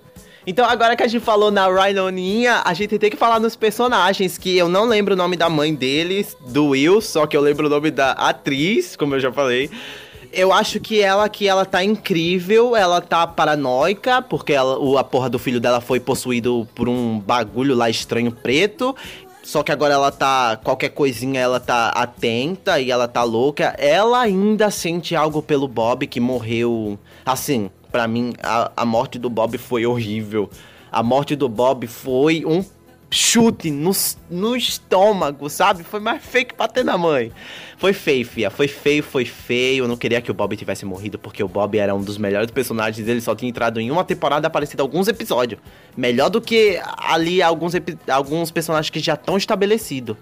Então, 0.51 0.65
agora 0.65 0.97
que 0.97 1.03
a 1.03 1.07
gente 1.07 1.23
falou 1.23 1.51
na 1.51 1.67
Rhinoninha, 1.69 2.63
a 2.65 2.73
gente 2.73 2.99
tem 2.99 3.11
que 3.11 3.19
falar 3.19 3.39
nos 3.39 3.55
personagens, 3.55 4.39
que 4.39 4.57
eu 4.57 4.67
não 4.67 4.87
lembro 4.87 5.13
o 5.13 5.17
nome 5.17 5.37
da 5.37 5.47
mãe 5.51 5.75
deles, 5.75 6.35
do 6.41 6.69
Will, 6.69 7.03
só 7.03 7.27
que 7.27 7.37
eu 7.37 7.43
lembro 7.43 7.67
o 7.67 7.69
nome 7.69 7.91
da 7.91 8.13
atriz, 8.13 8.97
como 8.97 9.15
eu 9.15 9.21
já 9.21 9.31
falei. 9.31 9.71
Eu 10.33 10.51
acho 10.51 10.81
que 10.81 11.03
ela 11.03 11.27
aqui, 11.27 11.47
ela 11.47 11.67
tá 11.67 11.85
incrível, 11.85 12.75
ela 12.75 12.99
tá 13.03 13.27
paranoica, 13.27 14.23
porque 14.23 14.55
ela, 14.55 14.79
o, 14.79 14.97
a 14.97 15.05
porra 15.05 15.29
do 15.29 15.39
filho 15.39 15.61
dela 15.61 15.83
foi 15.83 16.01
possuído 16.01 16.67
por 16.75 16.89
um 16.89 17.19
bagulho 17.19 17.75
lá 17.75 17.91
estranho 17.91 18.33
preto. 18.33 18.97
Só 19.43 19.63
que 19.63 19.71
agora 19.73 19.95
ela 19.95 20.11
tá. 20.11 20.59
Qualquer 20.65 20.91
coisinha 20.91 21.41
ela 21.41 21.61
tá 21.61 21.89
atenta 21.91 22.81
e 22.81 22.91
ela 22.91 23.07
tá 23.07 23.23
louca. 23.23 23.75
Ela 23.79 24.21
ainda 24.21 24.71
sente 24.71 25.15
algo 25.15 25.43
pelo 25.43 25.69
Bob 25.69 26.07
que 26.07 26.21
morreu. 26.21 26.99
Assim, 27.25 27.71
para 27.91 28.07
mim, 28.07 28.35
a, 28.43 28.71
a 28.77 28.85
morte 28.85 29.19
do 29.19 29.31
Bob 29.31 29.57
foi 29.59 29.87
horrível. 29.87 30.51
A 30.91 31.03
morte 31.03 31.37
do 31.37 31.49
Bob 31.49 31.87
foi 31.87 32.45
um 32.47 32.65
chute 33.11 33.71
no, 33.71 33.91
no 34.31 34.57
estômago, 34.57 35.49
sabe? 35.49 35.83
Foi 35.83 36.01
mais 36.01 36.23
feio 36.23 36.47
que 36.47 36.55
bater 36.55 36.85
na 36.85 36.99
mãe. 36.99 37.33
Foi 37.77 37.93
feio, 37.93 38.27
fia. 38.27 38.51
Foi 38.51 38.69
feio, 38.69 39.03
foi 39.03 39.25
feio. 39.25 39.85
Eu 39.85 39.89
não 39.89 39.97
queria 39.97 40.21
que 40.21 40.31
o 40.31 40.35
Bob 40.35 40.57
tivesse 40.57 40.85
morrido, 40.85 41.19
porque 41.19 41.43
o 41.43 41.49
Bob 41.49 41.79
era 41.79 41.95
um 41.95 42.03
dos 42.03 42.19
melhores 42.19 42.51
personagens. 42.51 43.07
Ele 43.07 43.21
só 43.21 43.35
tinha 43.35 43.49
entrado 43.49 43.81
em 43.81 43.91
uma 43.91 44.05
temporada 44.05 44.47
aparecido 44.47 44.83
alguns 44.83 45.09
episódios. 45.09 45.61
Melhor 45.97 46.29
do 46.29 46.41
que 46.41 46.81
ali 46.97 47.43
alguns, 47.43 47.73
alguns 48.09 48.51
personagens 48.51 48.91
que 48.91 49.01
já 49.01 49.15
estão 49.15 49.37
estabelecidos. 49.37 50.17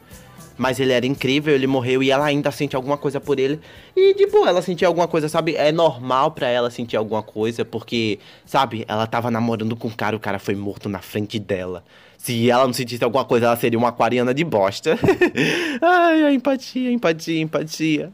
Mas 0.56 0.80
ele 0.80 0.92
era 0.92 1.06
incrível, 1.06 1.54
ele 1.54 1.66
morreu 1.66 2.02
e 2.02 2.10
ela 2.10 2.24
ainda 2.24 2.50
sente 2.50 2.74
alguma 2.74 2.96
coisa 2.96 3.20
por 3.20 3.38
ele. 3.38 3.60
E, 3.94 4.14
tipo, 4.14 4.46
ela 4.46 4.62
sentia 4.62 4.88
alguma 4.88 5.06
coisa, 5.06 5.28
sabe? 5.28 5.54
É 5.56 5.70
normal 5.70 6.30
para 6.30 6.48
ela 6.48 6.70
sentir 6.70 6.96
alguma 6.96 7.22
coisa, 7.22 7.64
porque, 7.64 8.18
sabe, 8.44 8.84
ela 8.88 9.06
tava 9.06 9.30
namorando 9.30 9.76
com 9.76 9.88
um 9.88 9.92
cara, 9.92 10.16
o 10.16 10.20
cara 10.20 10.38
foi 10.38 10.54
morto 10.54 10.88
na 10.88 11.00
frente 11.00 11.38
dela. 11.38 11.84
Se 12.16 12.50
ela 12.50 12.66
não 12.66 12.72
sentisse 12.72 13.04
alguma 13.04 13.24
coisa, 13.24 13.46
ela 13.46 13.56
seria 13.56 13.78
uma 13.78 13.88
aquariana 13.88 14.32
de 14.32 14.44
bosta. 14.44 14.98
Ai, 15.80 16.24
a 16.24 16.32
empatia, 16.32 16.90
empatia, 16.90 17.40
empatia 17.40 18.12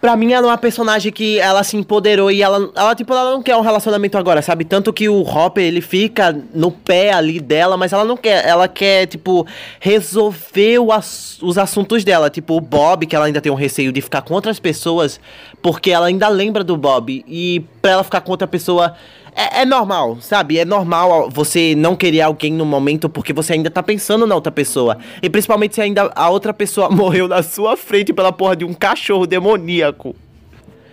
pra 0.00 0.16
mim 0.16 0.32
ela 0.32 0.46
é 0.46 0.50
uma 0.50 0.58
personagem 0.58 1.12
que 1.12 1.38
ela 1.38 1.62
se 1.62 1.76
empoderou 1.76 2.30
e 2.30 2.42
ela, 2.42 2.70
ela 2.74 2.94
tipo, 2.94 3.12
ela 3.12 3.32
não 3.32 3.42
quer 3.42 3.56
um 3.56 3.60
relacionamento 3.60 4.16
agora, 4.16 4.40
sabe? 4.40 4.64
Tanto 4.64 4.92
que 4.92 5.08
o 5.08 5.20
Hopper, 5.22 5.64
ele 5.64 5.80
fica 5.80 6.36
no 6.54 6.70
pé 6.70 7.12
ali 7.12 7.38
dela, 7.38 7.76
mas 7.76 7.92
ela 7.92 8.04
não 8.04 8.16
quer, 8.16 8.46
ela 8.46 8.66
quer, 8.66 9.06
tipo, 9.06 9.46
resolver 9.78 10.78
as, 10.92 11.38
os 11.42 11.58
assuntos 11.58 12.02
dela, 12.04 12.30
tipo, 12.30 12.56
o 12.56 12.60
Bob, 12.60 13.06
que 13.06 13.14
ela 13.14 13.26
ainda 13.26 13.40
tem 13.40 13.52
um 13.52 13.56
receio 13.56 13.92
de 13.92 14.00
ficar 14.00 14.22
com 14.22 14.34
outras 14.34 14.58
pessoas, 14.58 15.20
porque 15.60 15.90
ela 15.90 16.06
ainda 16.06 16.28
lembra 16.28 16.64
do 16.64 16.76
Bob, 16.76 17.24
e 17.26 17.60
pra 17.80 17.92
ela 17.92 18.04
ficar 18.04 18.20
com 18.20 18.30
outra 18.30 18.46
pessoa 18.46 18.94
é, 19.34 19.62
é, 19.62 19.64
normal, 19.64 20.18
sabe? 20.20 20.58
É 20.58 20.64
normal 20.64 21.28
você 21.30 21.74
não 21.76 21.94
querer 21.94 22.22
alguém 22.22 22.52
no 22.52 22.64
momento 22.64 23.08
porque 23.08 23.32
você 23.32 23.52
ainda 23.52 23.70
tá 23.70 23.82
pensando 23.82 24.26
na 24.26 24.34
outra 24.34 24.52
pessoa. 24.52 24.98
E 25.22 25.30
principalmente 25.30 25.74
se 25.74 25.80
ainda 25.80 26.10
a 26.14 26.28
outra 26.30 26.52
pessoa 26.52 26.90
morreu 26.90 27.28
na 27.28 27.42
sua 27.42 27.76
frente 27.76 28.12
pela 28.12 28.32
porra 28.32 28.56
de 28.56 28.64
um 28.64 28.74
cachorro 28.74 29.26
demoníaco. 29.26 30.14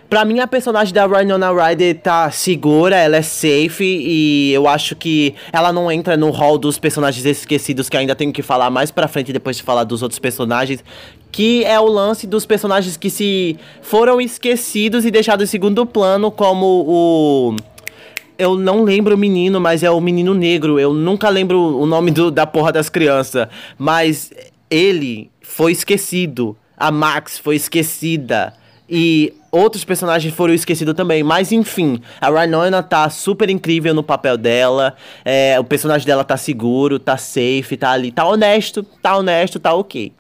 Pra 0.10 0.24
mim, 0.24 0.40
a 0.40 0.48
personagem 0.48 0.94
da 0.94 1.06
Rhinona 1.06 1.52
Ryder 1.52 2.00
tá 2.00 2.32
segura, 2.32 2.96
ela 2.96 3.18
é 3.18 3.22
safe 3.22 3.84
e 3.84 4.54
eu 4.54 4.66
acho 4.66 4.96
que 4.96 5.36
ela 5.52 5.74
não 5.74 5.92
entra 5.92 6.16
no 6.16 6.30
hall 6.30 6.58
dos 6.58 6.80
personagens 6.80 7.26
esquecidos 7.26 7.90
que 7.90 7.98
ainda 7.98 8.16
tenho 8.16 8.32
que 8.32 8.42
falar 8.42 8.70
mais 8.70 8.90
pra 8.90 9.10
frente 9.10 9.34
depois 9.34 9.58
de 9.58 9.64
falar 9.64 9.84
dos 9.84 10.02
outros 10.02 10.18
personagens. 10.18 10.82
Que 11.38 11.64
é 11.64 11.80
o 11.80 11.86
lance 11.86 12.26
dos 12.26 12.48
personagens 12.48 12.98
que 12.98 13.12
se 13.12 13.60
foram 13.84 14.20
esquecidos 14.20 15.06
e 15.06 15.12
deixados 15.12 15.48
em 15.48 15.52
segundo 15.52 15.86
plano, 15.86 16.32
como 16.32 16.66
o 16.66 17.56
eu 18.40 18.58
não 18.58 18.84
lembro 18.84 19.14
o 19.14 19.18
menino, 19.20 19.62
mas 19.62 19.84
é 19.84 19.92
o 19.92 20.02
menino 20.02 20.34
negro. 20.34 20.80
Eu 20.80 20.96
nunca 20.96 21.30
lembro 21.30 21.78
o 21.78 21.86
nome 21.86 22.10
do, 22.10 22.32
da 22.32 22.48
porra 22.48 22.72
das 22.72 22.90
crianças. 22.90 23.48
Mas 23.78 24.32
ele 24.68 25.30
foi 25.40 25.74
esquecido. 25.74 26.58
A 26.76 26.90
Max 26.90 27.38
foi 27.38 27.56
esquecida. 27.56 28.52
E 28.90 29.32
outros 29.52 29.86
personagens 29.86 30.34
foram 30.34 30.56
esquecidos 30.56 30.96
também. 30.96 31.22
Mas 31.22 31.52
enfim, 31.52 32.02
a 32.20 32.32
Rhinona 32.32 32.82
tá 32.82 33.12
super 33.12 33.48
incrível 33.52 33.94
no 33.94 34.02
papel 34.02 34.40
dela. 34.40 34.96
É, 35.24 35.60
o 35.60 35.64
personagem 35.64 36.08
dela 36.08 36.24
tá 36.24 36.36
seguro, 36.36 36.98
tá 36.98 37.16
safe, 37.16 37.78
tá 37.78 37.92
ali. 37.92 38.12
Tá 38.12 38.26
honesto, 38.26 38.82
tá 38.82 39.16
honesto, 39.16 39.60
tá 39.60 39.72
ok. 39.76 40.17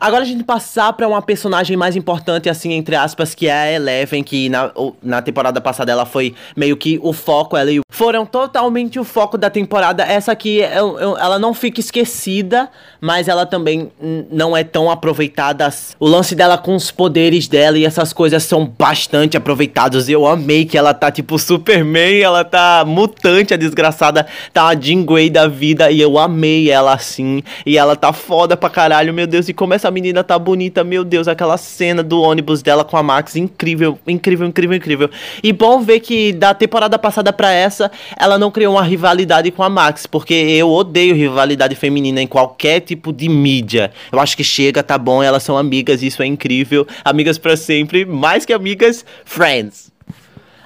Agora 0.00 0.22
a 0.22 0.26
gente 0.26 0.44
passar 0.44 0.92
para 0.92 1.08
uma 1.08 1.20
personagem 1.20 1.76
mais 1.76 1.96
importante, 1.96 2.48
assim, 2.48 2.72
entre 2.72 2.94
aspas, 2.94 3.34
que 3.34 3.48
é 3.48 3.52
a 3.52 3.72
Eleven, 3.72 4.22
que 4.22 4.48
na, 4.48 4.70
na 5.02 5.20
temporada 5.20 5.60
passada 5.60 5.90
ela 5.90 6.06
foi 6.06 6.34
meio 6.56 6.76
que 6.76 7.00
o 7.02 7.12
foco, 7.12 7.56
ela 7.56 7.70
e 7.70 7.80
o... 7.80 7.82
Foram 7.90 8.24
totalmente 8.24 9.00
o 9.00 9.02
foco 9.02 9.36
da 9.36 9.50
temporada. 9.50 10.04
Essa 10.04 10.30
aqui, 10.30 10.58
eu, 10.58 11.00
eu, 11.00 11.18
ela 11.18 11.36
não 11.36 11.52
fica 11.52 11.80
esquecida, 11.80 12.70
mas 13.00 13.26
ela 13.26 13.44
também 13.44 13.90
não 14.30 14.56
é 14.56 14.62
tão 14.62 14.88
aproveitada. 14.88 15.68
O 15.98 16.06
lance 16.06 16.36
dela 16.36 16.56
com 16.56 16.76
os 16.76 16.92
poderes 16.92 17.48
dela 17.48 17.76
e 17.76 17.84
essas 17.84 18.12
coisas 18.12 18.44
são 18.44 18.64
bastante 18.64 19.36
aproveitados. 19.36 20.08
Eu 20.08 20.28
amei 20.28 20.64
que 20.64 20.78
ela 20.78 20.94
tá 20.94 21.10
tipo 21.10 21.36
Superman, 21.40 22.20
ela 22.20 22.44
tá 22.44 22.84
mutante, 22.86 23.52
a 23.52 23.56
desgraçada, 23.56 24.26
tá 24.52 24.68
a 24.68 24.76
Jean 24.78 25.04
Grey 25.04 25.28
da 25.28 25.48
vida, 25.48 25.90
e 25.90 26.00
eu 26.00 26.18
amei 26.18 26.70
ela 26.70 26.94
assim. 26.94 27.42
E 27.66 27.76
ela 27.76 27.96
tá 27.96 28.12
foda 28.12 28.56
pra 28.56 28.70
caralho, 28.70 29.12
meu 29.12 29.26
Deus, 29.26 29.48
e 29.48 29.52
começa 29.52 29.87
essa 29.88 29.90
menina 29.90 30.22
tá 30.22 30.38
bonita, 30.38 30.84
meu 30.84 31.02
Deus, 31.02 31.26
aquela 31.26 31.56
cena 31.56 32.02
do 32.02 32.20
ônibus 32.20 32.60
dela 32.62 32.84
com 32.84 32.96
a 32.96 33.02
Max, 33.02 33.36
incrível, 33.36 33.98
incrível, 34.06 34.46
incrível, 34.46 34.76
incrível. 34.76 35.10
E 35.42 35.50
bom 35.50 35.80
ver 35.80 36.00
que 36.00 36.32
da 36.32 36.52
temporada 36.52 36.98
passada 36.98 37.32
para 37.32 37.50
essa, 37.50 37.90
ela 38.18 38.38
não 38.38 38.50
criou 38.50 38.74
uma 38.74 38.82
rivalidade 38.82 39.50
com 39.50 39.62
a 39.62 39.70
Max, 39.70 40.06
porque 40.06 40.34
eu 40.34 40.70
odeio 40.70 41.14
rivalidade 41.14 41.74
feminina 41.74 42.20
em 42.20 42.26
qualquer 42.26 42.80
tipo 42.80 43.12
de 43.12 43.30
mídia. 43.30 43.90
Eu 44.12 44.20
acho 44.20 44.36
que 44.36 44.44
chega, 44.44 44.82
tá 44.82 44.98
bom, 44.98 45.22
elas 45.22 45.42
são 45.42 45.56
amigas, 45.56 46.02
isso 46.02 46.22
é 46.22 46.26
incrível. 46.26 46.86
Amigas 47.02 47.38
para 47.38 47.56
sempre, 47.56 48.04
mais 48.04 48.44
que 48.44 48.52
amigas, 48.52 49.06
friends. 49.24 49.90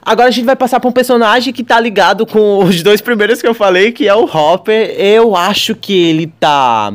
Agora 0.05 0.29
a 0.29 0.33
gente 0.33 0.45
vai 0.45 0.57
passar 0.57 0.81
pra 0.81 0.91
um 0.91 0.93
personagem 0.93 1.53
que 1.53 1.63
tá 1.63 1.79
ligado 1.79 2.27
com 2.27 2.59
os 2.65 2.83
dois 2.83 3.01
primeiros 3.01 3.41
que 3.41 3.47
eu 3.47 3.55
falei, 3.55 3.93
que 3.93 4.09
é 4.09 4.15
o 4.15 4.25
Hopper. 4.25 4.97
Eu 4.99 5.37
acho 5.37 5.77
que 5.77 5.93
ele 5.93 6.27
tá 6.27 6.93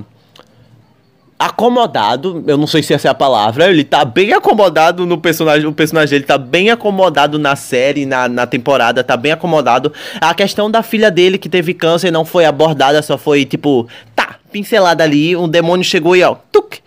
acomodado, 1.40 2.44
eu 2.48 2.58
não 2.58 2.66
sei 2.66 2.82
se 2.82 2.94
essa 2.94 3.08
é 3.08 3.12
a 3.12 3.14
palavra, 3.14 3.70
ele 3.70 3.84
tá 3.84 4.04
bem 4.04 4.34
acomodado 4.34 5.06
no 5.06 5.20
personagem, 5.20 5.68
o 5.68 5.72
personagem 5.72 6.12
dele 6.12 6.26
tá 6.26 6.38
bem 6.38 6.72
acomodado 6.72 7.38
na 7.38 7.56
série, 7.56 8.06
na, 8.06 8.28
na 8.28 8.48
temporada, 8.48 9.04
tá 9.04 9.16
bem 9.16 9.32
acomodado. 9.32 9.94
A 10.20 10.34
questão 10.34 10.70
da 10.72 10.82
filha 10.82 11.12
dele 11.12 11.38
que 11.38 11.48
teve 11.48 11.74
câncer 11.76 12.10
não 12.10 12.26
foi 12.26 12.46
abordada, 12.46 13.02
só 13.04 13.18
foi 13.18 13.46
tipo, 13.46 13.88
tá, 14.16 14.38
pincelada 14.52 15.04
ali, 15.04 15.36
um 15.36 15.48
demônio 15.48 15.84
chegou 15.84 16.16
e 16.16 16.24
ó, 16.24 16.36
tuc, 16.52 16.80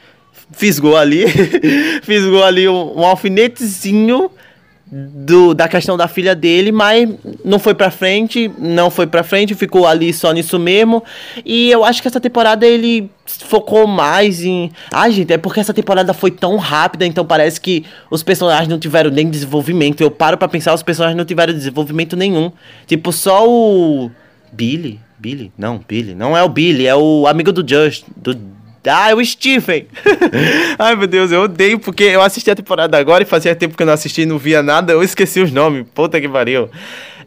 fisgou 0.50 0.97
ali, 0.97 1.26
fisgou 2.02 2.42
ali 2.42 2.69
um, 2.69 2.99
um 2.99 3.04
alfinetezinho 3.04 4.30
do, 4.91 5.55
da 5.55 5.69
questão 5.69 5.97
da 5.97 6.09
filha 6.09 6.35
dele, 6.35 6.73
mas 6.73 7.09
não 7.45 7.59
foi 7.59 7.75
pra 7.75 7.91
frente, 7.91 8.51
não 8.59 8.91
foi 8.91 9.07
pra 9.07 9.23
frente, 9.23 9.55
ficou 9.55 9.87
ali 9.87 10.13
só 10.13 10.33
nisso 10.33 10.59
mesmo. 10.59 11.03
E 11.45 11.71
eu 11.71 11.85
acho 11.85 12.03
que 12.03 12.09
essa 12.09 12.21
temporada 12.21 12.67
ele 12.67 13.09
focou 13.25 13.87
mais 13.87 14.43
em. 14.45 14.73
Ai, 14.93 15.13
gente, 15.13 15.33
é 15.33 15.39
porque 15.39 15.61
essa 15.61 15.73
temporada 15.73 16.13
foi 16.13 16.31
tão 16.31 16.57
rápida, 16.57 17.07
então 17.07 17.25
parece 17.25 17.61
que 17.61 17.85
os 18.11 18.23
personagens 18.23 18.69
não 18.69 18.79
tiveram 18.79 19.11
nem 19.11 19.31
desenvolvimento. 19.31 20.01
Eu 20.01 20.11
paro 20.11 20.37
para 20.37 20.49
pensar, 20.49 20.75
os 20.75 20.83
personagens 20.83 21.17
não 21.17 21.25
tiveram 21.25 21.53
desenvolvimento 21.53 22.17
nenhum. 22.17 22.51
Tipo, 22.87 23.13
só 23.13 23.49
o. 23.49 24.11
Billy? 24.53 24.99
Billy? 25.19 25.53
Não, 25.57 25.81
Billy. 25.87 26.15
Não 26.15 26.37
é 26.37 26.43
o 26.43 26.49
Billy, 26.49 26.87
é 26.87 26.97
o 26.97 27.27
amigo 27.29 27.53
do 27.53 27.67
Just. 27.67 28.05
Do 28.17 28.37
ah, 28.87 29.11
é 29.11 29.15
o 29.15 29.25
Stephen! 29.25 29.87
Ai, 30.79 30.97
meu 30.97 31.07
Deus, 31.07 31.31
eu 31.31 31.43
odeio 31.43 31.79
porque 31.79 32.05
eu 32.05 32.23
assisti 32.23 32.51
a 32.51 32.57
temporada 32.57 32.97
agora 32.97 33.23
e 33.23 33.27
fazia 33.27 33.55
tempo 33.55 33.77
que 33.77 33.83
eu 33.83 33.87
não 33.87 33.93
assisti 33.93 34.23
e 34.23 34.27
não 34.27 34.39
via 34.39 34.63
nada, 34.63 34.93
eu 34.93 35.03
esqueci 35.03 35.41
os 35.41 35.53
nomes. 35.53 35.85
Puta 35.95 36.21
que 36.21 36.29
pariu. 36.29 36.71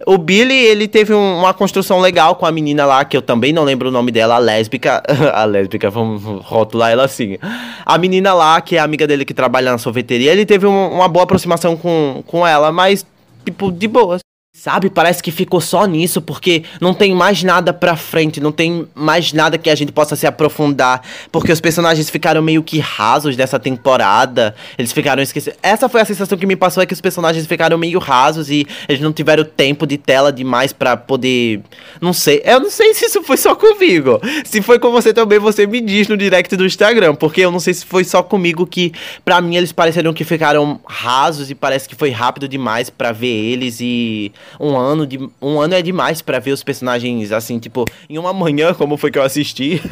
O 0.06 0.18
Billy, 0.18 0.54
ele 0.54 0.88
teve 0.88 1.14
um, 1.14 1.40
uma 1.40 1.54
construção 1.54 2.00
legal 2.00 2.36
com 2.36 2.46
a 2.46 2.52
menina 2.52 2.86
lá, 2.86 3.06
que 3.06 3.16
eu 3.16 3.22
também 3.22 3.54
não 3.54 3.64
lembro 3.64 3.90
o 3.90 3.92
nome 3.92 4.12
dela, 4.12 4.36
a 4.36 4.40
lésbica. 4.40 5.02
a 5.34 5.46
lésbica, 5.46 5.90
vamos 5.90 6.24
rotular 6.44 6.92
ela 6.92 7.06
assim. 7.06 7.38
A 7.86 7.98
menina 7.98 8.34
lá, 8.34 8.60
que 8.60 8.76
é 8.76 8.80
amiga 8.80 9.08
dele 9.08 9.24
que 9.24 9.34
trabalha 9.34 9.72
na 9.72 9.78
sorveteria, 9.78 10.32
ele 10.32 10.46
teve 10.46 10.66
um, 10.66 10.88
uma 10.94 11.08
boa 11.08 11.24
aproximação 11.24 11.78
com, 11.78 12.24
com 12.26 12.46
ela, 12.46 12.72
mas, 12.72 13.06
tipo, 13.46 13.72
de 13.72 13.88
boas. 13.88 14.22
Sabe, 14.56 14.88
parece 14.88 15.22
que 15.24 15.32
ficou 15.32 15.60
só 15.60 15.84
nisso, 15.86 16.22
porque 16.22 16.64
não 16.80 16.94
tem 16.94 17.14
mais 17.16 17.42
nada 17.42 17.74
pra 17.74 17.98
frente, 17.98 18.40
não 18.40 18.52
tem 18.52 18.88
mais 18.94 19.34
nada 19.34 19.58
que 19.58 19.68
a 19.68 19.74
gente 19.74 19.92
possa 19.92 20.16
se 20.16 20.28
aprofundar, 20.28 21.02
porque 21.32 21.52
os 21.52 21.60
personagens 21.60 22.08
ficaram 22.08 22.40
meio 22.40 22.62
que 22.62 22.78
rasos 22.78 23.36
dessa 23.36 23.60
temporada, 23.60 24.54
eles 24.78 24.94
ficaram 24.94 25.24
esquecidos. 25.24 25.58
Essa 25.62 25.90
foi 25.90 26.02
a 26.02 26.06
sensação 26.06 26.38
que 26.38 26.46
me 26.46 26.56
passou, 26.56 26.84
é 26.84 26.86
que 26.86 26.94
os 26.94 27.02
personagens 27.02 27.48
ficaram 27.48 27.80
meio 27.80 27.98
rasos 27.98 28.50
e 28.52 28.68
eles 28.88 29.02
não 29.02 29.12
tiveram 29.12 29.44
tempo 29.44 29.88
de 29.88 29.98
tela 29.98 30.32
demais 30.32 30.72
para 30.72 30.96
poder. 30.96 31.60
Não 32.00 32.14
sei, 32.14 32.42
eu 32.46 32.60
não 32.60 32.70
sei 32.70 32.94
se 32.96 33.08
isso 33.08 33.24
foi 33.24 33.38
só 33.38 33.56
comigo. 33.56 34.22
Se 34.46 34.62
foi 34.62 34.78
com 34.78 34.92
você 34.92 35.12
também, 35.12 35.40
você 35.40 35.66
me 35.66 35.82
diz 35.82 36.08
no 36.08 36.16
direct 36.16 36.56
do 36.56 36.64
Instagram, 36.64 37.16
porque 37.16 37.42
eu 37.42 37.52
não 37.52 37.60
sei 37.60 37.74
se 37.74 37.86
foi 37.88 38.04
só 38.04 38.22
comigo 38.22 38.68
que, 38.68 38.94
para 39.26 39.42
mim, 39.42 39.56
eles 39.56 39.72
pareceram 39.72 40.14
que 40.14 40.24
ficaram 40.24 40.80
rasos 40.86 41.50
e 41.50 41.56
parece 41.56 41.90
que 41.90 41.96
foi 41.96 42.12
rápido 42.12 42.48
demais 42.48 42.92
para 42.92 43.12
ver 43.12 43.28
eles 43.28 43.80
e 43.82 44.32
um 44.60 44.78
ano 44.78 45.06
de 45.06 45.20
um 45.42 45.60
ano 45.60 45.74
é 45.74 45.82
demais 45.82 46.22
para 46.22 46.40
ver 46.40 46.52
os 46.52 46.64
personagens 46.64 47.32
assim, 47.32 47.60
tipo, 47.60 47.86
em 48.10 48.18
uma 48.18 48.34
manhã, 48.34 48.74
como 48.74 48.98
foi 48.98 49.12
que 49.12 49.18
eu 49.18 49.24
assisti. 49.24 49.82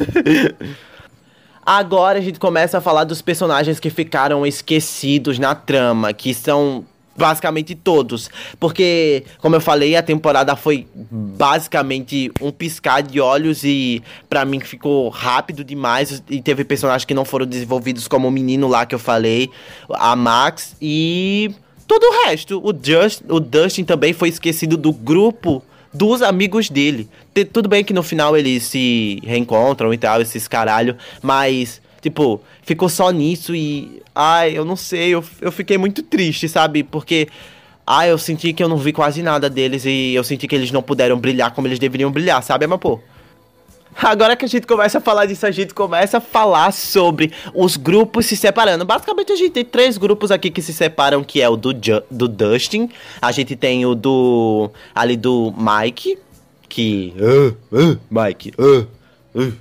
Agora 1.64 2.18
a 2.18 2.22
gente 2.22 2.40
começa 2.40 2.80
a 2.80 2.82
falar 2.82 3.04
dos 3.04 3.22
personagens 3.22 3.80
que 3.80 3.90
ficaram 3.90 4.46
esquecidos 4.46 5.38
na 5.38 5.54
trama, 5.54 6.12
que 6.12 6.34
são 6.34 6.84
basicamente 7.16 7.76
todos, 7.76 8.30
porque 8.60 9.24
como 9.40 9.56
eu 9.56 9.62
falei, 9.62 9.96
a 9.96 10.02
temporada 10.02 10.56
foi 10.56 10.88
basicamente 10.96 12.32
um 12.42 12.52
piscar 12.52 13.04
de 13.04 13.20
olhos 13.20 13.64
e 13.64 14.02
para 14.30 14.46
mim 14.46 14.60
ficou 14.60 15.10
rápido 15.10 15.64
demais 15.64 16.24
e 16.30 16.42
teve 16.42 16.64
personagens 16.64 17.06
que 17.06 17.14
não 17.14 17.26
foram 17.26 17.46
desenvolvidos 17.46 18.08
como 18.08 18.28
o 18.28 18.32
menino 18.32 18.68
lá 18.68 18.86
que 18.86 18.96
eu 18.96 19.00
falei, 19.00 19.50
a 19.90 20.16
Max 20.16 20.76
e 20.82 21.54
todo 21.92 22.06
o 22.06 22.26
resto, 22.26 22.62
o, 22.64 22.74
Just, 22.82 23.22
o 23.28 23.38
Dustin 23.38 23.84
também 23.84 24.14
foi 24.14 24.30
esquecido 24.30 24.78
do 24.78 24.94
grupo 24.94 25.62
dos 25.94 26.22
amigos 26.22 26.70
dele. 26.70 27.10
Tudo 27.52 27.68
bem 27.68 27.84
que 27.84 27.94
no 27.94 28.02
final 28.02 28.38
eles 28.38 28.64
se 28.64 29.20
reencontram 29.26 29.94
e 29.94 29.98
tal, 29.98 30.22
esses 30.22 30.48
caralho, 30.48 30.96
mas, 31.22 31.82
tipo, 32.02 32.42
ficou 32.64 32.88
só 32.88 33.12
nisso 33.12 33.54
e. 33.54 34.02
Ai, 34.16 34.58
eu 34.58 34.64
não 34.64 34.78
sei, 34.78 35.10
eu, 35.10 35.22
eu 35.42 35.52
fiquei 35.52 35.78
muito 35.78 36.02
triste, 36.02 36.48
sabe? 36.48 36.82
Porque. 36.82 37.28
Ai, 37.86 38.10
eu 38.10 38.18
senti 38.18 38.54
que 38.54 38.64
eu 38.64 38.70
não 38.70 38.78
vi 38.78 38.94
quase 38.94 39.22
nada 39.22 39.50
deles 39.50 39.84
e 39.86 40.14
eu 40.14 40.24
senti 40.24 40.48
que 40.48 40.56
eles 40.56 40.72
não 40.72 40.82
puderam 40.82 41.20
brilhar 41.20 41.52
como 41.52 41.68
eles 41.68 41.80
deveriam 41.80 42.10
brilhar, 42.10 42.42
sabe, 42.42 42.66
mas 42.68 42.80
pô? 42.80 43.02
Agora 43.96 44.36
que 44.36 44.46
a 44.46 44.48
gente 44.48 44.66
começa 44.66 44.98
a 44.98 45.02
falar 45.02 45.26
disso, 45.26 45.46
a 45.46 45.52
gente 45.52 45.74
começa 45.74 46.18
a 46.18 46.22
falar 46.22 46.72
sobre 46.72 47.32
os 47.54 47.78
grupos 47.78 48.26
se 48.26 48.36
separando. 48.36 48.86
Basicamente, 48.86 49.32
a 49.32 49.36
gente 49.36 49.52
tem 49.52 49.66
três 49.66 49.98
grupos 49.98 50.32
aqui 50.32 50.50
que 50.50 50.62
se 50.62 50.74
separam, 50.74 51.24
que 51.24 51.42
é 51.42 51.50
o 51.50 51.56
do, 51.56 51.72
Ju 51.72 52.02
do 52.10 52.28
Dustin, 52.28 52.90
a 53.22 53.32
gente 53.32 53.56
tem 53.56 53.86
o 53.86 53.94
do... 53.94 54.72
ali 54.96 55.18
do 55.18 55.54
Mike, 55.58 56.18
que... 56.68 57.14
Uh, 57.18 57.78
uh, 57.78 58.00
Mike, 58.10 58.54
uh, 58.58 58.88
uh, 59.36 59.54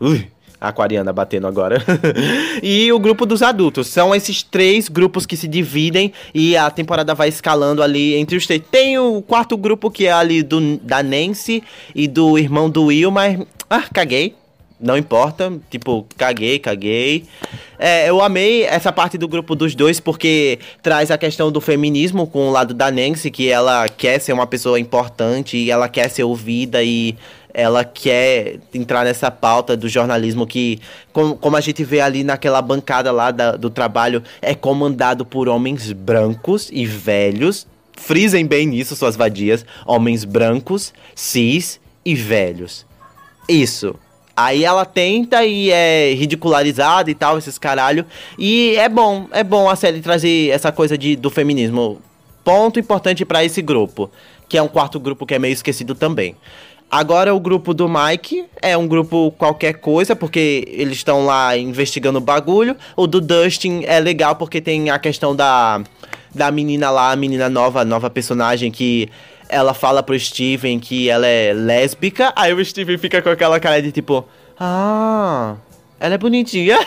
uh. 0.00 0.38
Aquariana 0.60 1.12
batendo 1.12 1.46
agora. 1.46 1.80
e 2.62 2.90
o 2.92 2.98
grupo 2.98 3.24
dos 3.24 3.42
adultos. 3.42 3.86
São 3.86 4.12
esses 4.14 4.42
três 4.42 4.88
grupos 4.88 5.24
que 5.24 5.36
se 5.36 5.46
dividem 5.46 6.12
e 6.34 6.56
a 6.56 6.68
temporada 6.68 7.14
vai 7.14 7.28
escalando 7.28 7.80
ali 7.80 8.16
entre 8.16 8.36
os 8.36 8.44
três. 8.44 8.60
Tem 8.68 8.98
o 8.98 9.22
quarto 9.22 9.56
grupo 9.56 9.88
que 9.88 10.06
é 10.06 10.12
ali 10.12 10.42
do, 10.42 10.76
da 10.78 11.00
Nancy 11.00 11.62
e 11.94 12.08
do 12.08 12.36
irmão 12.36 12.68
do 12.68 12.86
Will, 12.86 13.10
mas 13.10 13.38
ah, 13.70 13.84
caguei. 13.92 14.34
Não 14.80 14.96
importa, 14.96 15.52
tipo, 15.68 16.06
caguei, 16.16 16.60
caguei. 16.60 17.24
É, 17.78 18.08
eu 18.08 18.22
amei 18.22 18.62
essa 18.62 18.92
parte 18.92 19.18
do 19.18 19.26
grupo 19.26 19.56
dos 19.56 19.74
dois 19.74 19.98
porque 19.98 20.60
traz 20.80 21.10
a 21.10 21.18
questão 21.18 21.50
do 21.50 21.60
feminismo 21.60 22.28
com 22.28 22.48
o 22.48 22.52
lado 22.52 22.72
da 22.72 22.88
Nancy, 22.88 23.28
que 23.28 23.48
ela 23.48 23.88
quer 23.88 24.20
ser 24.20 24.32
uma 24.32 24.46
pessoa 24.46 24.78
importante 24.78 25.56
e 25.56 25.70
ela 25.70 25.88
quer 25.88 26.08
ser 26.08 26.22
ouvida 26.22 26.80
e 26.82 27.16
ela 27.52 27.84
quer 27.84 28.60
entrar 28.72 29.04
nessa 29.04 29.32
pauta 29.32 29.76
do 29.76 29.88
jornalismo 29.88 30.46
que, 30.46 30.78
como, 31.12 31.36
como 31.36 31.56
a 31.56 31.60
gente 31.60 31.82
vê 31.82 32.00
ali 32.00 32.22
naquela 32.22 32.62
bancada 32.62 33.10
lá 33.10 33.32
da, 33.32 33.56
do 33.56 33.68
trabalho, 33.68 34.22
é 34.40 34.54
comandado 34.54 35.26
por 35.26 35.48
homens 35.48 35.90
brancos 35.90 36.68
e 36.72 36.86
velhos. 36.86 37.66
Frisem 37.94 38.46
bem 38.46 38.64
nisso, 38.64 38.94
suas 38.94 39.16
vadias. 39.16 39.66
Homens 39.84 40.24
brancos, 40.24 40.94
cis 41.16 41.80
e 42.04 42.14
velhos. 42.14 42.86
Isso. 43.48 43.94
Aí 44.36 44.64
ela 44.64 44.84
tenta 44.84 45.44
e 45.44 45.70
é 45.70 46.14
ridicularizada 46.14 47.10
e 47.10 47.14
tal, 47.14 47.38
esses 47.38 47.58
caralho. 47.58 48.06
E 48.38 48.76
é 48.76 48.88
bom, 48.88 49.26
é 49.32 49.42
bom 49.42 49.68
a 49.68 49.74
série 49.74 50.00
trazer 50.00 50.50
essa 50.50 50.70
coisa 50.70 50.96
de, 50.96 51.16
do 51.16 51.28
feminismo. 51.28 52.00
Ponto 52.44 52.78
importante 52.78 53.24
para 53.24 53.44
esse 53.44 53.60
grupo, 53.60 54.10
que 54.48 54.56
é 54.56 54.62
um 54.62 54.68
quarto 54.68 55.00
grupo 55.00 55.26
que 55.26 55.34
é 55.34 55.38
meio 55.38 55.52
esquecido 55.52 55.94
também. 55.94 56.36
Agora 56.90 57.34
o 57.34 57.40
grupo 57.40 57.74
do 57.74 57.86
Mike 57.88 58.46
é 58.62 58.76
um 58.76 58.86
grupo 58.86 59.30
qualquer 59.32 59.74
coisa, 59.74 60.14
porque 60.14 60.64
eles 60.68 60.98
estão 60.98 61.26
lá 61.26 61.56
investigando 61.56 62.18
o 62.18 62.22
bagulho. 62.22 62.76
O 62.96 63.06
do 63.06 63.20
Dustin 63.20 63.82
é 63.86 63.98
legal 64.00 64.36
porque 64.36 64.60
tem 64.60 64.88
a 64.88 64.98
questão 64.98 65.34
da, 65.36 65.82
da 66.34 66.50
menina 66.50 66.90
lá, 66.90 67.10
a 67.10 67.16
menina 67.16 67.50
nova, 67.50 67.84
nova 67.84 68.08
personagem 68.08 68.70
que 68.70 69.10
ela 69.48 69.74
fala 69.74 70.02
pro 70.02 70.18
Steven 70.18 70.78
que 70.78 71.08
ela 71.08 71.26
é 71.26 71.52
lésbica, 71.52 72.32
aí 72.36 72.52
o 72.52 72.64
Steven 72.64 72.98
fica 72.98 73.22
com 73.22 73.30
aquela 73.30 73.58
cara 73.58 73.80
de 73.80 73.92
tipo, 73.92 74.24
ah, 74.58 75.56
ela 76.00 76.14
é 76.14 76.18
bonitinha. 76.18 76.78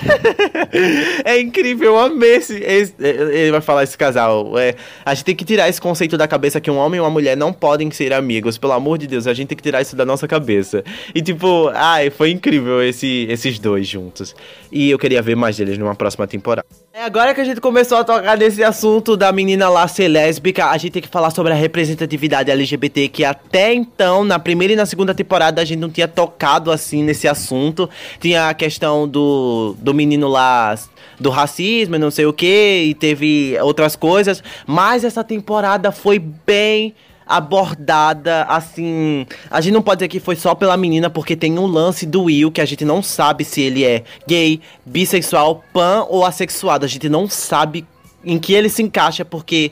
é 1.25 1.39
incrível, 1.39 1.93
eu 1.93 1.99
amei 1.99 2.35
esse, 2.35 2.57
esse, 2.57 2.93
Ele 2.99 3.51
vai 3.51 3.61
falar 3.61 3.83
esse 3.83 3.97
casal. 3.97 4.57
É, 4.57 4.75
a 5.05 5.13
gente 5.13 5.25
tem 5.25 5.35
que 5.35 5.45
tirar 5.45 5.67
esse 5.67 5.81
conceito 5.81 6.17
da 6.17 6.27
cabeça 6.27 6.61
que 6.61 6.71
um 6.71 6.77
homem 6.77 6.97
e 6.97 7.01
uma 7.01 7.09
mulher 7.09 7.35
não 7.35 7.51
podem 7.51 7.91
ser 7.91 8.13
amigos. 8.13 8.57
Pelo 8.57 8.73
amor 8.73 8.97
de 8.97 9.07
Deus, 9.07 9.27
a 9.27 9.33
gente 9.33 9.49
tem 9.49 9.57
que 9.57 9.63
tirar 9.63 9.81
isso 9.81 9.95
da 9.95 10.05
nossa 10.05 10.27
cabeça. 10.27 10.83
E 11.13 11.21
tipo, 11.21 11.69
ai, 11.73 12.09
foi 12.09 12.31
incrível 12.31 12.81
esse, 12.81 13.27
esses 13.29 13.59
dois 13.59 13.87
juntos. 13.87 14.35
E 14.71 14.89
eu 14.89 14.97
queria 14.97 15.21
ver 15.21 15.35
mais 15.35 15.57
deles 15.57 15.77
numa 15.77 15.95
próxima 15.95 16.25
temporada. 16.25 16.65
É 16.93 17.03
agora 17.03 17.33
que 17.33 17.39
a 17.39 17.43
gente 17.45 17.61
começou 17.61 17.97
a 17.97 18.03
tocar 18.03 18.37
nesse 18.37 18.63
assunto 18.63 19.15
da 19.15 19.31
menina 19.31 19.69
lá 19.69 19.87
ser 19.87 20.09
lésbica, 20.09 20.65
a 20.65 20.77
gente 20.77 20.91
tem 20.91 21.01
que 21.01 21.07
falar 21.07 21.31
sobre 21.31 21.53
a 21.53 21.55
representatividade 21.55 22.51
LGBT, 22.51 23.07
que 23.07 23.23
até 23.23 23.73
então, 23.73 24.25
na 24.25 24.37
primeira 24.37 24.73
e 24.73 24.75
na 24.75 24.85
segunda 24.85 25.13
temporada, 25.13 25.61
a 25.61 25.65
gente 25.65 25.79
não 25.79 25.89
tinha 25.89 26.07
tocado 26.07 26.69
assim 26.71 27.01
nesse 27.01 27.27
assunto. 27.27 27.89
Tinha 28.19 28.49
a 28.49 28.53
questão 28.53 29.00
do, 29.07 29.75
do 29.79 29.93
menino 29.93 30.27
lá 30.27 30.75
do 31.19 31.29
racismo 31.29 31.95
e 31.95 31.99
não 31.99 32.09
sei 32.11 32.25
o 32.25 32.33
que, 32.33 32.85
e 32.89 32.93
teve 32.93 33.57
outras 33.61 33.95
coisas, 33.95 34.43
mas 34.65 35.03
essa 35.03 35.23
temporada 35.23 35.91
foi 35.91 36.17
bem 36.17 36.95
abordada 37.31 38.43
assim. 38.43 39.25
A 39.49 39.61
gente 39.61 39.73
não 39.73 39.81
pode 39.81 39.99
dizer 39.99 40.09
que 40.09 40.19
foi 40.19 40.35
só 40.35 40.53
pela 40.53 40.75
menina, 40.75 41.09
porque 41.09 41.35
tem 41.35 41.57
um 41.57 41.65
lance 41.65 42.05
do 42.05 42.23
Will 42.23 42.51
que 42.51 42.59
a 42.59 42.65
gente 42.65 42.83
não 42.83 43.01
sabe 43.01 43.45
se 43.45 43.61
ele 43.61 43.85
é 43.85 44.03
gay, 44.27 44.59
bissexual, 44.85 45.63
pan 45.71 46.05
ou 46.09 46.25
assexuado. 46.25 46.83
A 46.83 46.89
gente 46.89 47.07
não 47.07 47.29
sabe 47.29 47.85
em 48.23 48.37
que 48.37 48.53
ele 48.53 48.67
se 48.67 48.83
encaixa, 48.83 49.23
porque 49.23 49.71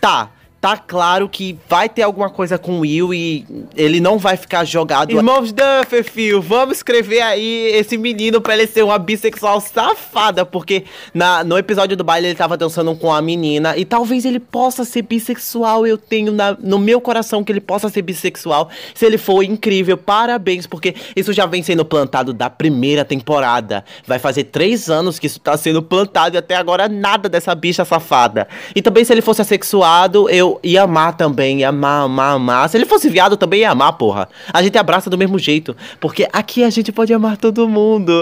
tá. 0.00 0.30
Tá 0.60 0.76
claro 0.76 1.28
que 1.28 1.56
vai 1.68 1.88
ter 1.88 2.02
alguma 2.02 2.28
coisa 2.28 2.58
com 2.58 2.78
o 2.78 2.80
Will 2.80 3.14
e 3.14 3.46
ele 3.76 4.00
não 4.00 4.18
vai 4.18 4.36
ficar 4.36 4.64
jogado. 4.64 5.12
Irmãos 5.12 5.52
Duffer, 5.52 6.02
filho, 6.02 6.42
vamos 6.42 6.78
escrever 6.78 7.20
aí 7.20 7.70
esse 7.74 7.96
menino 7.96 8.40
pra 8.40 8.54
ele 8.54 8.66
ser 8.66 8.82
uma 8.82 8.98
bissexual 8.98 9.60
safada, 9.60 10.44
porque 10.44 10.84
na, 11.14 11.44
no 11.44 11.56
episódio 11.56 11.96
do 11.96 12.02
baile 12.02 12.28
ele 12.28 12.34
tava 12.34 12.56
dançando 12.56 12.94
com 12.96 13.12
a 13.12 13.22
menina 13.22 13.76
e 13.76 13.84
talvez 13.84 14.24
ele 14.24 14.40
possa 14.40 14.84
ser 14.84 15.02
bissexual. 15.02 15.86
Eu 15.86 15.96
tenho 15.96 16.32
na, 16.32 16.56
no 16.58 16.78
meu 16.78 17.00
coração 17.00 17.44
que 17.44 17.52
ele 17.52 17.60
possa 17.60 17.88
ser 17.88 18.02
bissexual. 18.02 18.68
Se 18.94 19.06
ele 19.06 19.18
for 19.18 19.44
incrível, 19.44 19.96
parabéns, 19.96 20.66
porque 20.66 20.94
isso 21.14 21.32
já 21.32 21.46
vem 21.46 21.62
sendo 21.62 21.84
plantado 21.84 22.32
da 22.32 22.50
primeira 22.50 23.04
temporada. 23.04 23.84
Vai 24.04 24.18
fazer 24.18 24.44
três 24.44 24.90
anos 24.90 25.20
que 25.20 25.28
isso 25.28 25.38
tá 25.38 25.56
sendo 25.56 25.82
plantado 25.82 26.36
e 26.36 26.38
até 26.38 26.56
agora 26.56 26.88
nada 26.88 27.28
dessa 27.28 27.54
bicha 27.54 27.84
safada. 27.84 28.48
E 28.74 28.82
também 28.82 29.04
se 29.04 29.12
ele 29.12 29.22
fosse 29.22 29.40
assexuado, 29.40 30.28
eu 30.28 30.47
eu 30.48 30.60
ia 30.62 30.82
amar 30.82 31.16
também, 31.16 31.60
ia 31.60 31.68
amar, 31.68 32.04
amar, 32.04 32.34
amar. 32.34 32.68
Se 32.68 32.76
ele 32.76 32.86
fosse 32.86 33.08
viado, 33.08 33.32
eu 33.32 33.36
também 33.36 33.60
ia 33.60 33.70
amar, 33.70 33.92
porra. 33.92 34.28
A 34.52 34.62
gente 34.62 34.78
abraça 34.78 35.10
do 35.10 35.18
mesmo 35.18 35.38
jeito. 35.38 35.76
Porque 36.00 36.26
aqui 36.32 36.64
a 36.64 36.70
gente 36.70 36.90
pode 36.90 37.12
amar 37.12 37.36
todo 37.36 37.68
mundo. 37.68 38.12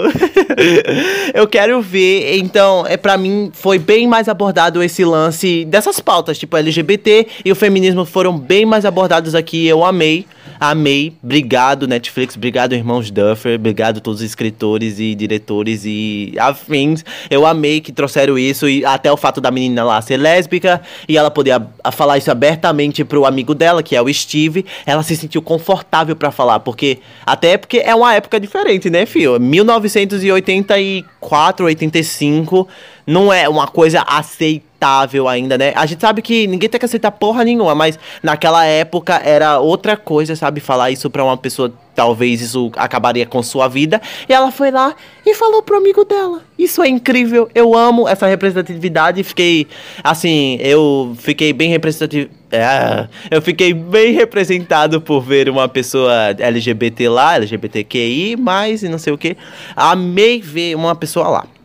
eu 1.33 1.47
quero 1.47 1.81
ver. 1.81 2.37
Então, 2.37 2.85
é 2.87 2.97
para 2.97 3.17
mim, 3.17 3.49
foi 3.53 3.79
bem 3.79 4.07
mais 4.07 4.27
abordado 4.27 4.83
esse 4.83 5.05
lance 5.05 5.65
dessas 5.65 5.99
pautas, 5.99 6.37
tipo 6.37 6.57
LGBT 6.57 7.27
e 7.45 7.51
o 7.51 7.55
feminismo 7.55 8.03
foram 8.05 8.37
bem 8.37 8.65
mais 8.65 8.85
abordados 8.85 9.33
aqui. 9.33 9.65
Eu 9.65 9.85
amei. 9.85 10.25
Amei. 10.59 11.13
Obrigado, 11.23 11.87
Netflix. 11.87 12.35
Obrigado, 12.35 12.73
irmãos 12.73 13.11
Duffer. 13.11 13.55
Obrigado 13.55 14.01
todos 14.01 14.21
os 14.21 14.25
escritores 14.25 14.99
e 14.99 15.15
diretores 15.15 15.83
e 15.85 16.33
afins. 16.39 17.05
Eu 17.29 17.45
amei 17.45 17.81
que 17.81 17.91
trouxeram 17.91 18.37
isso 18.37 18.67
e 18.67 18.85
até 18.85 19.11
o 19.11 19.17
fato 19.17 19.39
da 19.39 19.51
menina 19.51 19.83
lá 19.83 20.01
ser 20.01 20.17
lésbica 20.17 20.81
e 21.07 21.17
ela 21.17 21.29
poder 21.29 21.61
falar 21.91 22.17
isso 22.17 22.31
abertamente 22.31 23.03
pro 23.03 23.25
amigo 23.25 23.53
dela, 23.53 23.83
que 23.83 23.95
é 23.95 24.01
o 24.01 24.11
Steve. 24.13 24.65
Ela 24.85 25.03
se 25.03 25.15
sentiu 25.15 25.41
confortável 25.41 26.15
para 26.15 26.31
falar, 26.31 26.59
porque 26.59 26.99
até 27.25 27.57
porque 27.57 27.79
é 27.79 27.93
uma 27.93 28.13
época 28.13 28.39
diferente, 28.39 28.89
né, 28.89 29.05
fio? 29.05 29.37
1984, 29.39 31.65
85 31.65 32.67
não 33.07 33.31
é 33.31 33.47
uma 33.47 33.65
coisa 33.65 34.01
aceitável 34.05 35.29
ainda, 35.29 35.57
né? 35.57 35.71
A 35.77 35.85
gente 35.85 36.01
sabe 36.01 36.21
que 36.21 36.45
ninguém 36.45 36.67
tem 36.67 36.77
que 36.77 36.85
aceitar 36.85 37.09
porra 37.09 37.45
nenhuma, 37.45 37.73
mas 37.73 37.97
naquela 38.21 38.65
época 38.65 39.15
era 39.23 39.59
outra 39.59 39.95
coisa, 39.95 40.35
sabe? 40.35 40.59
Falar 40.59 40.91
isso 40.91 41.09
pra 41.09 41.23
uma 41.23 41.37
pessoa, 41.37 41.73
talvez 41.95 42.41
isso 42.41 42.69
acabaria 42.75 43.25
com 43.25 43.41
sua 43.41 43.69
vida. 43.69 44.01
E 44.27 44.33
ela 44.33 44.51
foi 44.51 44.71
lá 44.71 44.93
e 45.25 45.33
falou 45.33 45.63
pro 45.63 45.77
amigo 45.77 46.03
dela. 46.03 46.41
Isso 46.59 46.83
é 46.83 46.89
incrível, 46.89 47.49
eu 47.55 47.73
amo 47.73 48.09
essa 48.09 48.27
representatividade. 48.27 49.23
Fiquei, 49.23 49.67
assim, 50.03 50.57
eu 50.59 51.15
fiquei 51.17 51.53
bem 51.53 51.69
representativo. 51.69 52.29
É, 52.51 53.07
eu 53.31 53.41
fiquei 53.41 53.73
bem 53.73 54.13
representado 54.13 54.99
por 54.99 55.21
ver 55.21 55.49
uma 55.49 55.69
pessoa 55.69 56.35
LGBT 56.37 57.07
lá, 57.07 57.35
LGBTQI, 57.35 58.35
mais 58.35 58.83
e 58.83 58.89
não 58.89 58.97
sei 58.97 59.13
o 59.13 59.17
que. 59.17 59.37
Amei 59.75 60.41
ver 60.41 60.75
uma 60.75 60.93
pessoa 60.93 61.29
lá. 61.29 61.56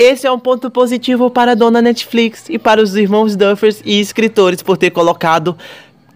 Esse 0.00 0.26
é 0.26 0.32
um 0.32 0.38
ponto 0.38 0.70
positivo 0.70 1.28
para 1.28 1.52
a 1.52 1.54
dona 1.54 1.82
Netflix 1.82 2.46
e 2.48 2.58
para 2.58 2.80
os 2.80 2.96
irmãos 2.96 3.36
Duffers 3.36 3.82
e 3.84 4.00
escritores 4.00 4.62
por 4.62 4.78
ter 4.78 4.88
colocado 4.88 5.54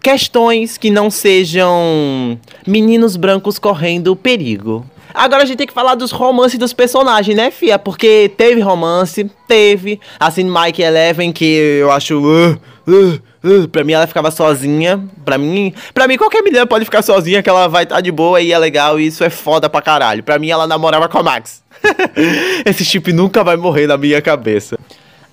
questões 0.01 0.75
que 0.75 0.89
não 0.89 1.11
sejam 1.11 2.35
meninos 2.65 3.15
brancos 3.15 3.59
correndo 3.59 4.15
perigo. 4.15 4.83
Agora 5.13 5.43
a 5.43 5.45
gente 5.45 5.59
tem 5.59 5.67
que 5.67 5.73
falar 5.73 5.93
dos 5.93 6.09
romances 6.09 6.57
dos 6.57 6.73
personagens, 6.73 7.37
né, 7.37 7.51
Fia? 7.51 7.77
Porque 7.77 8.31
teve 8.35 8.59
romance, 8.59 9.29
teve. 9.47 9.99
Assim, 10.19 10.45
Mike 10.45 10.81
Eleven, 10.81 11.31
que 11.31 11.45
eu 11.45 11.91
acho. 11.91 12.19
Uh, 12.19 12.59
uh, 12.87 13.21
uh, 13.45 13.67
pra 13.67 13.83
mim, 13.83 13.93
ela 13.93 14.07
ficava 14.07 14.31
sozinha. 14.31 15.03
Pra 15.23 15.37
mim, 15.37 15.73
pra 15.93 16.07
mim, 16.07 16.17
qualquer 16.17 16.41
menina 16.41 16.65
pode 16.65 16.85
ficar 16.85 17.01
sozinha, 17.01 17.41
que 17.43 17.49
ela 17.49 17.67
vai 17.67 17.83
estar 17.83 17.95
tá 17.95 18.01
de 18.01 18.11
boa 18.11 18.41
e 18.41 18.51
é 18.51 18.57
legal. 18.57 18.99
E 18.99 19.07
isso 19.07 19.23
é 19.23 19.29
foda 19.29 19.69
pra 19.69 19.81
caralho. 19.81 20.23
Pra 20.23 20.39
mim, 20.39 20.49
ela 20.49 20.67
namorava 20.67 21.07
com 21.07 21.17
a 21.19 21.23
Max. 21.23 21.63
Esse 22.65 22.83
chip 22.83 23.11
nunca 23.13 23.43
vai 23.43 23.55
morrer 23.55 23.87
na 23.87 23.97
minha 23.97 24.21
cabeça. 24.21 24.77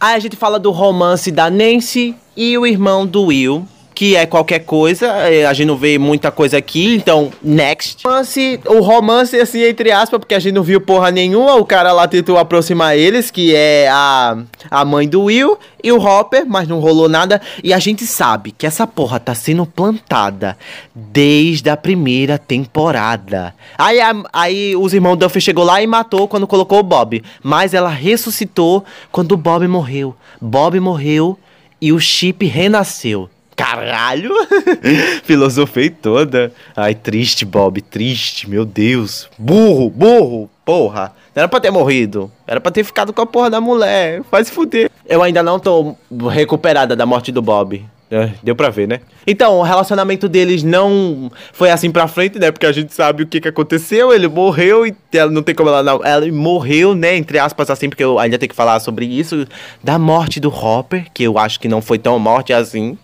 Aí 0.01 0.17
a 0.17 0.19
gente 0.19 0.37
fala 0.37 0.59
do 0.59 0.71
romance 0.71 1.31
da 1.31 1.49
Nancy 1.49 2.15
e 2.37 2.59
o 2.59 2.67
irmão 2.67 3.07
do 3.07 3.25
Will 3.25 3.67
que 3.95 4.17
é 4.17 4.27
qualquer 4.27 4.61
coisa, 4.61 5.07
é, 5.07 5.47
a 5.47 5.53
gente 5.53 5.67
não 5.67 5.77
vê 5.77 5.99
muita 5.99 6.31
coisa 6.31 6.57
aqui, 6.57 6.95
então, 6.95 7.31
next. 7.43 8.03
Romance, 8.05 8.61
o 8.67 8.81
romance, 8.81 9.39
assim, 9.39 9.63
entre 9.63 9.91
aspas, 9.91 10.19
porque 10.19 10.35
a 10.35 10.39
gente 10.39 10.55
não 10.55 10.63
viu 10.63 10.81
porra 10.81 11.11
nenhuma, 11.11 11.57
o 11.57 11.65
cara 11.65 11.93
lá 11.93 12.09
tentou 12.09 12.39
aproximar 12.39 12.97
eles, 12.97 13.31
que 13.31 13.55
é 13.55 13.89
a, 13.91 14.39
a 14.71 14.85
mãe 14.85 15.09
do 15.09 15.25
Will 15.25 15.59
e 15.83 15.93
o 15.93 16.01
Hopper, 16.01 16.47
mas 16.47 16.69
não 16.69 16.81
rolou 16.81 17.09
nada, 17.09 17.41
e 17.63 17.73
a 17.73 17.79
gente 17.79 18.07
sabe 18.07 18.53
que 18.53 18.67
essa 18.67 18.87
porra 18.87 19.19
tá 19.19 19.35
sendo 19.35 19.67
plantada 19.67 20.57
desde 20.95 21.69
a 21.69 21.77
primeira 21.77 22.39
temporada. 22.39 23.55
Aí, 23.77 24.01
a, 24.01 24.15
aí 24.33 24.77
os 24.77 24.95
irmãos 24.95 25.17
Duffy 25.17 25.41
chegou 25.41 25.65
lá 25.65 25.83
e 25.83 25.87
matou 25.87 26.29
quando 26.29 26.47
colocou 26.47 26.79
o 26.79 26.85
Bob, 26.85 27.23
mas 27.43 27.75
ela 27.75 27.91
ressuscitou 27.91 28.85
quando 29.11 29.33
o 29.33 29.37
Bob 29.37 29.67
morreu. 29.67 30.15
Bob 30.41 30.79
morreu 30.81 31.39
e 31.81 31.93
o 31.93 31.99
chip 31.99 32.47
renasceu. 32.47 33.29
Caralho! 33.63 34.35
Filosofei 35.23 35.89
toda. 35.89 36.53
Ai, 36.75 36.97
triste, 36.97 37.45
Bob, 37.45 37.81
triste, 37.81 38.51
meu 38.51 38.65
Deus. 38.65 39.29
Burro, 39.39 39.89
burro, 39.89 40.51
porra. 40.65 41.13
Não 41.33 41.43
era 41.43 41.49
pra 41.49 41.61
ter 41.61 41.71
morrido. 41.71 42.29
Era 42.45 42.61
pra 42.61 42.73
ter 42.73 42.83
ficado 42.83 43.13
com 43.13 43.23
a 43.23 43.27
porra 43.27 43.49
da 43.49 43.61
mulher. 43.61 44.23
Faz 44.29 44.51
fuder. 44.51 44.91
Eu 45.07 45.23
ainda 45.23 45.45
não 45.45 45.61
tô 45.61 45.95
recuperada 46.29 46.97
da 46.97 47.07
morte 47.07 47.31
do 47.31 47.41
Bob. 47.41 47.85
É, 48.11 48.33
deu 48.43 48.55
pra 48.57 48.69
ver, 48.69 48.89
né? 48.89 49.01
Então, 49.27 49.59
o 49.59 49.63
relacionamento 49.63 50.29
deles 50.29 50.65
não 50.65 51.31
foi 51.53 51.71
assim 51.71 51.91
pra 51.91 52.09
frente, 52.09 52.39
né? 52.39 52.51
Porque 52.51 52.67
a 52.67 52.73
gente 52.73 52.93
sabe 52.93 53.23
o 53.23 53.27
que, 53.27 53.41
que 53.41 53.49
aconteceu. 53.49 54.13
Ele 54.13 54.27
morreu 54.27 54.85
e 54.87 54.95
ela 55.15 55.31
não 55.31 55.43
tem 55.43 55.55
como 55.55 55.71
ela 55.71 55.85
não. 55.85 56.05
Ela 56.05 56.31
morreu, 56.33 56.95
né? 56.97 57.17
Entre 57.17 57.39
aspas, 57.39 57.71
assim, 57.71 57.89
porque 57.89 58.03
eu 58.03 58.19
ainda 58.19 58.37
tenho 58.39 58.51
que 58.51 58.57
falar 58.57 58.81
sobre 58.81 59.07
isso. 59.07 59.47
Da 59.83 60.01
morte 60.01 60.41
do 60.41 60.51
Hopper, 60.51 61.07
que 61.15 61.23
eu 61.23 61.39
acho 61.39 61.61
que 61.61 61.69
não 61.69 61.81
foi 61.81 61.97
tão 61.97 62.19
morte 62.19 62.53
assim. 62.53 62.99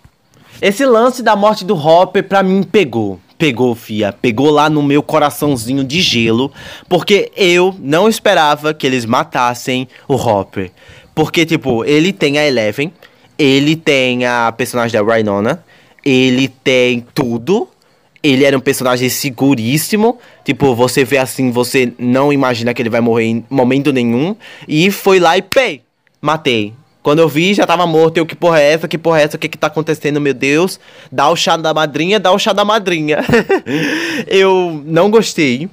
Esse 0.61 0.85
lance 0.85 1.23
da 1.23 1.37
morte 1.37 1.65
do 1.65 1.77
Hopper 1.77 2.25
pra 2.25 2.43
mim 2.43 2.65
pegou. 2.65 3.21
Pegou, 3.39 3.77
fia. 3.77 4.13
Pegou 4.13 4.51
lá 4.51 4.69
no 4.69 4.83
meu 4.83 5.03
coraçãozinho 5.03 5.85
de 5.85 6.01
gelo. 6.01 6.53
Porque 6.89 7.31
eu 7.37 7.75
não 7.79 8.09
esperava 8.09 8.75
que 8.75 8.85
eles 8.85 9.05
matassem 9.05 9.87
o 10.09 10.15
Hopper. 10.15 10.73
Porque, 11.15 11.47
tipo, 11.47 11.85
ele 11.85 12.13
tem 12.13 12.39
a 12.39 12.47
Eleven. 12.47 12.93
Ele 13.39 13.77
tem 13.77 14.27
a 14.27 14.51
personagem 14.51 15.01
da 15.01 15.15
Rhinona. 15.15 15.65
Ele 16.05 16.49
tem 16.49 17.07
tudo. 17.15 17.69
Ele 18.21 18.45
era 18.45 18.57
um 18.57 18.61
personagem 18.61 19.09
seguríssimo. 19.09 20.19
Tipo, 20.45 20.75
você 20.75 21.05
vê 21.05 21.19
assim, 21.19 21.53
você 21.53 21.93
não 21.97 22.33
imagina 22.33 22.75
que 22.75 22.83
ele 22.83 22.91
vai 22.91 23.01
morrer 23.01 23.27
em 23.27 23.45
momento 23.49 23.93
nenhum. 23.93 24.35
E 24.67 24.91
foi 24.91 25.21
lá 25.21 25.39
e 25.39 25.43
pei! 25.43 25.83
Matei. 26.21 26.75
Quando 27.09 27.21
eu 27.21 27.29
vi, 27.31 27.55
já 27.55 27.67
tava 27.67 27.87
morto. 27.87 28.19
Eu, 28.19 28.27
que 28.27 28.37
porra 28.37 28.61
é 28.61 28.73
essa? 28.75 28.87
Que 28.87 28.99
porra 28.99 29.21
é 29.21 29.23
essa? 29.23 29.39
O 29.39 29.41
que 29.41 29.49
que 29.49 29.57
tá 29.57 29.69
acontecendo, 29.69 30.21
meu 30.21 30.35
Deus? 30.35 30.79
Dá 31.11 31.31
o 31.31 31.35
chá 31.35 31.57
da 31.57 31.73
madrinha, 31.73 32.21
dá 32.21 32.31
o 32.31 32.39
chá 32.39 32.53
da 32.53 32.67
madrinha. 32.67 33.25
eu 34.29 34.83
não 34.85 35.11
gostei. 35.11 35.71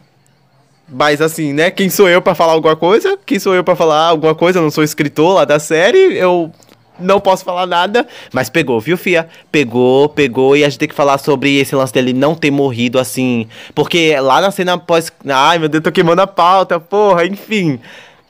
Mas 0.87 1.19
assim, 1.19 1.51
né? 1.51 1.69
Quem 1.69 1.89
sou 1.89 2.07
eu 2.07 2.21
para 2.21 2.33
falar 2.35 2.53
alguma 2.53 2.77
coisa? 2.77 3.19
Quem 3.25 3.37
sou 3.37 3.53
eu 3.53 3.65
para 3.65 3.75
falar 3.75 4.07
alguma 4.07 4.33
coisa? 4.33 4.59
Eu 4.59 4.63
não 4.63 4.71
sou 4.71 4.81
escritor 4.81 5.35
lá 5.35 5.43
da 5.43 5.59
série. 5.59 6.17
Eu 6.17 6.53
não 6.97 7.19
posso 7.19 7.43
falar 7.43 7.67
nada, 7.67 8.07
mas 8.31 8.49
pegou, 8.49 8.79
viu, 8.79 8.97
Fia? 8.97 9.27
Pegou, 9.51 10.07
pegou, 10.07 10.55
e 10.55 10.63
a 10.63 10.69
gente 10.69 10.79
tem 10.79 10.87
que 10.87 10.95
falar 10.95 11.17
sobre 11.17 11.59
esse 11.59 11.75
lance 11.75 11.91
dele 11.91 12.13
não 12.13 12.33
ter 12.33 12.49
morrido 12.49 12.97
assim. 12.97 13.45
Porque 13.73 14.17
lá 14.21 14.39
na 14.39 14.51
cena 14.51 14.77
pós. 14.77 15.11
Ai, 15.27 15.59
meu 15.59 15.67
Deus, 15.67 15.83
tô 15.83 15.91
queimando 15.91 16.21
a 16.21 16.27
pauta, 16.27 16.79
porra, 16.79 17.25
enfim 17.25 17.81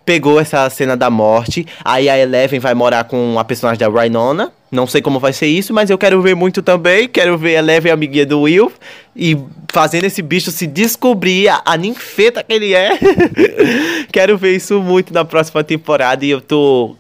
pegou 0.06 0.40
essa 0.40 0.70
cena 0.70 0.96
da 0.96 1.10
morte. 1.10 1.66
Aí 1.84 2.08
a 2.08 2.18
Eleven 2.18 2.60
vai 2.60 2.74
morar 2.74 3.06
com 3.06 3.40
a 3.40 3.44
personagem 3.44 3.80
da 3.80 3.90
Rhinona. 3.90 4.52
Não 4.72 4.86
sei 4.86 5.02
como 5.02 5.20
vai 5.20 5.34
ser 5.34 5.48
isso, 5.48 5.74
mas 5.74 5.90
eu 5.90 5.98
quero 5.98 6.22
ver 6.22 6.36
muito 6.36 6.62
também. 6.62 7.08
Quero 7.08 7.38
ver 7.38 7.56
a 7.56 7.60
Eleven, 7.60 7.92
amiguinha 7.92 8.26
do 8.26 8.42
Will. 8.42 8.72
E 9.16 9.38
fazendo 9.72 10.06
esse 10.06 10.22
bicho 10.22 10.52
se 10.52 10.68
descobrir 10.68 11.50
a, 11.50 11.62
a 11.66 11.76
ninfeta 11.76 12.44
que 12.44 12.54
ele 12.54 12.74
é. 12.74 12.98
quero 14.12 14.38
ver 14.38 14.56
isso 14.56 14.80
muito 14.82 15.14
na 15.14 15.26
próxima 15.26 15.64
temporada. 15.64 16.26
E 16.26 16.30
eu 16.30 16.42
tô 16.42 16.96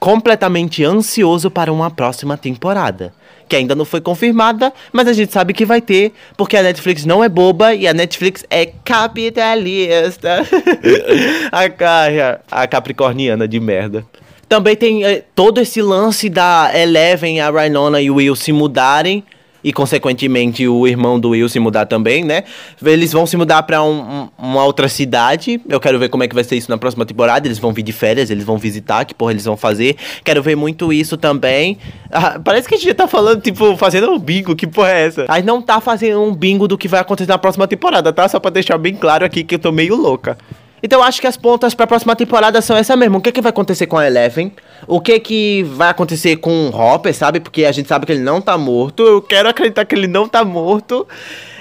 completamente 0.00 0.84
ansioso 0.84 1.50
para 1.50 1.72
uma 1.72 1.90
próxima 1.90 2.36
temporada 2.36 3.12
que 3.48 3.56
ainda 3.56 3.74
não 3.74 3.84
foi 3.84 4.00
confirmada, 4.00 4.72
mas 4.92 5.08
a 5.08 5.12
gente 5.12 5.32
sabe 5.32 5.52
que 5.52 5.64
vai 5.64 5.80
ter, 5.80 6.12
porque 6.36 6.56
a 6.56 6.62
Netflix 6.62 7.04
não 7.04 7.22
é 7.22 7.28
boba 7.28 7.74
e 7.74 7.86
a 7.86 7.94
Netflix 7.94 8.44
é 8.50 8.66
capitalista. 8.84 10.42
a, 11.52 12.62
a 12.62 12.66
capricorniana 12.66 13.46
de 13.46 13.60
merda. 13.60 14.04
Também 14.48 14.76
tem 14.76 15.04
é, 15.04 15.24
todo 15.34 15.60
esse 15.60 15.82
lance 15.82 16.28
da 16.28 16.70
Eleven, 16.74 17.40
a 17.40 17.50
Rhinona 17.50 18.00
e 18.00 18.10
o 18.10 18.16
Will 18.16 18.36
se 18.36 18.52
mudarem 18.52 19.24
e 19.66 19.72
consequentemente 19.72 20.68
o 20.68 20.86
irmão 20.86 21.18
do 21.18 21.30
Will 21.30 21.48
se 21.48 21.58
mudar 21.58 21.86
também, 21.86 22.22
né? 22.22 22.44
Eles 22.84 23.12
vão 23.12 23.26
se 23.26 23.36
mudar 23.36 23.64
para 23.64 23.82
um, 23.82 23.98
um, 23.98 24.28
uma 24.38 24.64
outra 24.64 24.88
cidade. 24.88 25.60
Eu 25.68 25.80
quero 25.80 25.98
ver 25.98 26.08
como 26.08 26.22
é 26.22 26.28
que 26.28 26.36
vai 26.36 26.44
ser 26.44 26.54
isso 26.54 26.70
na 26.70 26.78
próxima 26.78 27.04
temporada. 27.04 27.48
Eles 27.48 27.58
vão 27.58 27.72
vir 27.72 27.82
de 27.82 27.92
férias, 27.92 28.30
eles 28.30 28.44
vão 28.44 28.58
visitar, 28.58 29.04
que 29.04 29.12
porra 29.12 29.32
eles 29.32 29.44
vão 29.44 29.56
fazer. 29.56 29.96
Quero 30.22 30.40
ver 30.40 30.54
muito 30.54 30.92
isso 30.92 31.16
também. 31.16 31.78
Ah, 32.12 32.38
parece 32.38 32.68
que 32.68 32.76
a 32.76 32.78
gente 32.78 32.86
já 32.86 32.94
tá 32.94 33.08
falando, 33.08 33.40
tipo, 33.40 33.76
fazendo 33.76 34.08
um 34.08 34.20
bingo, 34.20 34.54
que 34.54 34.68
porra 34.68 34.92
é 34.92 35.06
essa? 35.06 35.26
Gente 35.34 35.44
não 35.44 35.60
tá 35.60 35.80
fazendo 35.80 36.22
um 36.22 36.32
bingo 36.32 36.68
do 36.68 36.78
que 36.78 36.86
vai 36.86 37.00
acontecer 37.00 37.28
na 37.28 37.36
próxima 37.36 37.66
temporada, 37.66 38.12
tá? 38.12 38.28
Só 38.28 38.38
pra 38.38 38.52
deixar 38.52 38.78
bem 38.78 38.94
claro 38.94 39.24
aqui 39.24 39.42
que 39.42 39.56
eu 39.56 39.58
tô 39.58 39.72
meio 39.72 39.96
louca. 39.96 40.38
Então 40.82 41.02
acho 41.02 41.20
que 41.20 41.26
as 41.26 41.36
pontas 41.36 41.74
para 41.74 41.84
a 41.84 41.86
próxima 41.86 42.14
temporada 42.14 42.60
são 42.60 42.76
essa 42.76 42.96
mesmo. 42.96 43.18
O 43.18 43.20
que, 43.20 43.32
que 43.32 43.40
vai 43.40 43.50
acontecer 43.50 43.86
com 43.86 43.96
a 43.96 44.06
Eleven? 44.06 44.52
O 44.86 45.00
que 45.00 45.18
que 45.18 45.62
vai 45.62 45.88
acontecer 45.88 46.36
com 46.36 46.68
o 46.68 46.76
Hopper, 46.76 47.14
sabe? 47.14 47.40
Porque 47.40 47.64
a 47.64 47.72
gente 47.72 47.88
sabe 47.88 48.06
que 48.06 48.12
ele 48.12 48.22
não 48.22 48.40
tá 48.40 48.56
morto. 48.58 49.02
Eu 49.02 49.22
quero 49.22 49.48
acreditar 49.48 49.84
que 49.84 49.94
ele 49.94 50.06
não 50.06 50.28
tá 50.28 50.44
morto. 50.44 51.06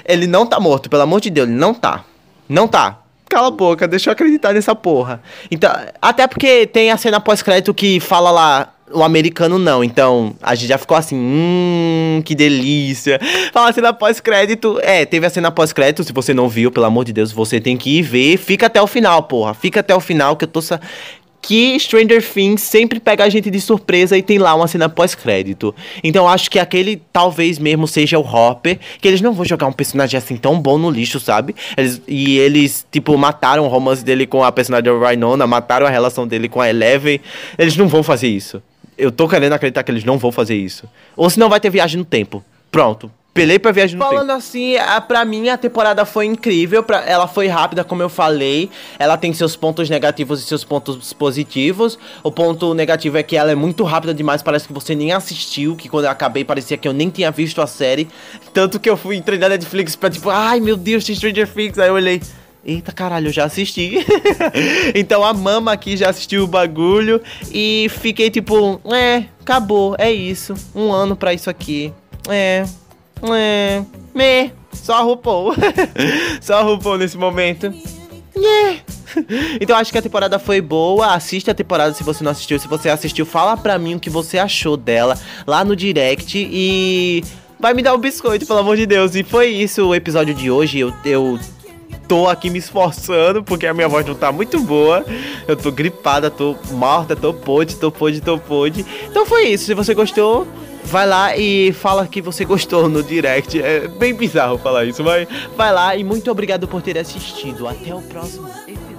Ele 0.06 0.28
não 0.28 0.45
tá 0.45 0.60
morto, 0.60 0.89
pelo 0.89 1.01
amor 1.01 1.19
de 1.19 1.32
Deus, 1.32 1.47
ele 1.47 1.58
não 1.58 1.73
tá. 1.73 2.04
Não 2.47 2.67
tá. 2.67 2.99
Cala 3.28 3.47
a 3.47 3.51
boca, 3.51 3.88
deixa 3.88 4.10
eu 4.10 4.13
acreditar 4.13 4.54
nessa 4.54 4.75
porra. 4.75 5.19
Então, 5.49 5.71
até 5.99 6.28
porque 6.28 6.67
tem 6.67 6.91
a 6.91 6.97
cena 6.97 7.19
pós-crédito 7.19 7.73
que 7.73 7.99
fala 7.99 8.30
lá, 8.30 8.75
o 8.91 9.04
americano 9.04 9.58
não. 9.58 9.84
Então, 9.84 10.36
a 10.41 10.56
gente 10.56 10.69
já 10.69 10.78
ficou 10.78 10.95
assim, 10.95 11.15
hum, 11.15 12.21
que 12.24 12.36
delícia. 12.36 13.19
Fala 13.52 13.71
cena 13.74 13.93
pós-crédito. 13.93 14.80
É, 14.82 15.06
teve 15.06 15.26
a 15.26 15.30
cena 15.30 15.52
pós-crédito. 15.52 16.04
Se 16.04 16.13
você 16.13 16.34
não 16.34 16.48
viu, 16.48 16.71
pelo 16.71 16.86
amor 16.86 17.06
de 17.06 17.13
Deus, 17.13 17.32
você 17.32 17.60
tem 17.60 17.78
que 17.78 17.98
ir 18.00 18.02
ver. 18.02 18.38
Fica 18.38 18.67
até 18.67 18.82
o 18.82 18.88
final, 18.88 19.24
porra. 19.24 19.54
Fica 19.54 19.80
até 19.80 19.95
o 19.95 20.00
final 20.00 20.36
que 20.36 20.45
eu 20.45 20.50
tô. 20.50 20.62
Sa 20.62 20.80
que 21.48 21.80
Stranger 21.80 22.28
Things 22.28 22.62
sempre 22.62 23.00
pega 23.00 23.24
a 23.24 23.30
gente 23.30 23.52
de 23.52 23.62
surpresa 23.62 24.17
e 24.17 24.24
tem 24.24 24.39
lá 24.39 24.56
uma 24.56 24.67
cena 24.67 24.89
pós-crédito. 24.89 25.76
Então 26.04 26.28
acho 26.28 26.50
que 26.50 26.58
aquele 26.58 27.00
talvez 27.13 27.60
mesmo 27.60 27.88
seja 27.88 28.17
o 28.17 28.24
Hopper, 28.24 28.80
que 29.00 29.08
eles 29.08 29.21
não 29.21 29.32
vão 29.32 29.45
jogar 29.45 29.67
um 29.67 29.71
personagem 29.71 30.17
assim 30.17 30.38
tão 30.38 30.60
bom 30.60 30.80
no 30.80 30.89
lixo, 30.89 31.19
sabe? 31.19 31.56
Eles, 31.78 32.02
e 32.08 32.39
eles, 32.39 32.84
tipo, 32.91 33.15
mataram 33.15 33.63
o 33.63 33.67
romance 33.67 34.04
dele 34.04 34.26
com 34.26 34.43
a 34.43 34.52
personagem 34.52 34.86
da 34.86 35.08
Rhinona, 35.08 35.45
mataram 35.45 35.86
a 35.86 35.89
relação 35.89 36.28
dele 36.28 36.50
com 36.50 36.60
a 36.60 36.67
Eleven. 36.67 37.21
Eles 37.60 37.78
não 37.78 37.88
vão 37.88 38.02
fazer 38.02 38.28
isso. 38.28 38.60
Eu 38.98 39.12
tô 39.12 39.28
querendo 39.28 39.54
acreditar 39.54 39.84
que 39.84 39.92
eles 39.92 40.04
não 40.04 40.18
vão 40.18 40.32
fazer 40.32 40.56
isso. 40.56 40.88
Ou 41.16 41.30
senão 41.30 41.50
vai 41.50 41.60
ter 41.60 41.70
viagem 41.70 41.98
no 41.98 42.06
tempo. 42.06 42.44
Pronto. 42.72 43.12
Pelei 43.34 43.60
pra 43.60 43.74
viagem 43.74 43.98
no 43.98 44.06
Falando 44.06 44.28
tempo. 44.28 44.38
assim, 44.38 44.78
a, 44.78 45.02
pra 45.02 45.26
mim 45.26 45.50
a 45.50 45.58
temporada 45.58 46.06
foi 46.06 46.26
incrível. 46.26 46.82
Pra, 46.82 47.02
ela 47.02 47.28
foi 47.28 47.48
rápida, 47.48 47.84
como 47.84 48.02
eu 48.02 48.08
falei. 48.08 48.70
Ela 48.98 49.18
tem 49.18 49.34
seus 49.34 49.58
pontos 49.58 49.90
negativos 49.90 50.42
e 50.42 50.46
seus 50.46 50.64
pontos 50.64 51.12
positivos. 51.12 52.00
O 52.24 52.32
ponto 52.32 52.74
negativo 52.74 53.18
é 53.18 53.24
que 53.24 53.36
ela 53.36 53.52
é 53.52 53.56
muito 53.56 53.84
rápida 53.84 54.14
demais. 54.14 54.42
Parece 54.42 54.68
que 54.68 54.74
você 54.74 54.96
nem 54.96 55.12
assistiu. 55.12 55.76
Que 55.76 55.90
quando 55.90 56.06
eu 56.06 56.12
acabei 56.12 56.46
parecia 56.46 56.78
que 56.78 56.88
eu 56.88 56.94
nem 56.94 57.10
tinha 57.10 57.30
visto 57.30 57.62
a 57.62 57.68
série. 57.68 58.08
Tanto 58.54 58.80
que 58.80 58.90
eu 58.90 58.96
fui 58.96 59.18
entrei 59.18 59.38
na 59.38 59.50
Netflix 59.50 59.98
pra 59.98 60.10
tipo, 60.10 60.30
ai 60.30 60.62
meu 60.62 60.78
Deus, 60.78 61.04
tem 61.04 61.14
Stranger 61.14 61.52
Things. 61.52 61.78
Aí 61.78 61.90
eu 61.90 61.96
olhei. 61.96 62.22
Eita 62.65 62.91
caralho, 62.91 63.28
eu 63.28 63.32
já 63.32 63.45
assisti. 63.45 64.04
então 64.95 65.23
a 65.23 65.34
mama 65.34 65.71
aqui 65.71 65.95
já 65.95 66.10
assistiu 66.10 66.43
o 66.43 66.47
bagulho 66.47 67.21
e 67.51 67.88
fiquei 67.99 68.32
tipo, 68.32 68.82
é, 68.91 69.25
acabou, 69.39 69.95
é 69.99 70.12
isso. 70.12 70.56
Um 70.73 70.91
ano 70.91 71.15
pra 71.15 71.32
isso 71.32 71.47
aqui. 71.47 71.93
É, 72.28 72.65
é, 73.32 73.84
me, 74.15 74.51
só 74.73 75.04
RuPaul. 75.04 75.54
só 76.41 76.63
RuPaul 76.63 76.97
nesse 76.97 77.17
momento. 77.17 77.71
Yeah. 78.36 78.80
Então 79.62 79.78
acho 79.78 79.93
que 79.93 79.97
a 79.97 80.01
temporada 80.01 80.38
foi 80.38 80.60
boa. 80.60 81.13
Assiste 81.13 81.49
a 81.49 81.54
temporada 81.54 81.93
se 81.93 82.04
você 82.04 82.21
não 82.21 82.32
assistiu. 82.32 82.60
Se 82.60 82.67
você 82.67 82.89
assistiu, 82.89 83.25
fala 83.25 83.56
pra 83.56 83.78
mim 83.78 83.95
o 83.95 83.99
que 83.99 84.10
você 84.10 84.38
achou 84.38 84.75
dela 84.75 85.17
lá 85.47 85.63
no 85.63 85.73
direct 85.73 86.38
e 86.38 87.23
vai 87.58 87.73
me 87.73 87.82
dar 87.82 87.93
um 87.93 87.97
biscoito, 87.97 88.45
pelo 88.45 88.60
amor 88.60 88.75
de 88.75 88.86
Deus. 88.86 89.15
E 89.15 89.23
foi 89.23 89.47
isso 89.47 89.88
o 89.88 89.95
episódio 89.95 90.34
de 90.34 90.51
hoje. 90.51 90.80
Eu, 90.80 90.93
eu 91.06 91.39
tô 92.08 92.28
aqui 92.28 92.50
me 92.50 92.60
esforçando 92.60 93.44
porque 93.44 93.68
a 93.68 93.74
minha 93.74 93.88
voz 93.88 94.06
não 94.06 94.15
tá 94.15 94.32
muito 94.32 94.60
boa. 94.62 95.06
Eu 95.48 95.56
tô 95.56 95.72
gripada, 95.72 96.30
tô 96.30 96.56
morta, 96.72 97.15
tô 97.15 97.34
pôde, 97.34 97.76
tô 97.76 97.91
pôde, 97.91 98.22
tô 98.22 98.38
pôde. 98.38 98.86
Então 99.10 99.26
foi 99.26 99.50
isso. 99.50 99.65
Se 99.65 99.74
você 99.74 99.94
gostou, 99.94 100.48
vai 100.86 101.08
lá 101.08 101.36
e 101.36 101.74
fala 101.74 102.08
que 102.08 102.22
você 102.22 102.46
gostou 102.46 102.88
no 102.88 103.04
direct. 103.04 103.62
É 103.62 103.88
bem 103.88 104.13
bizarro 104.13 104.58
falar 104.58 104.86
isso, 104.86 105.04
mas 105.04 105.28
vai 105.56 105.74
lá 105.74 105.96
e 105.96 106.04
muito 106.04 106.30
obrigado 106.32 106.68
por 106.68 106.82
ter 106.82 106.98
assistido. 106.98 107.68
Até 107.68 107.94
o 107.94 108.02
próximo 108.02 108.48
episódio. 108.48 108.95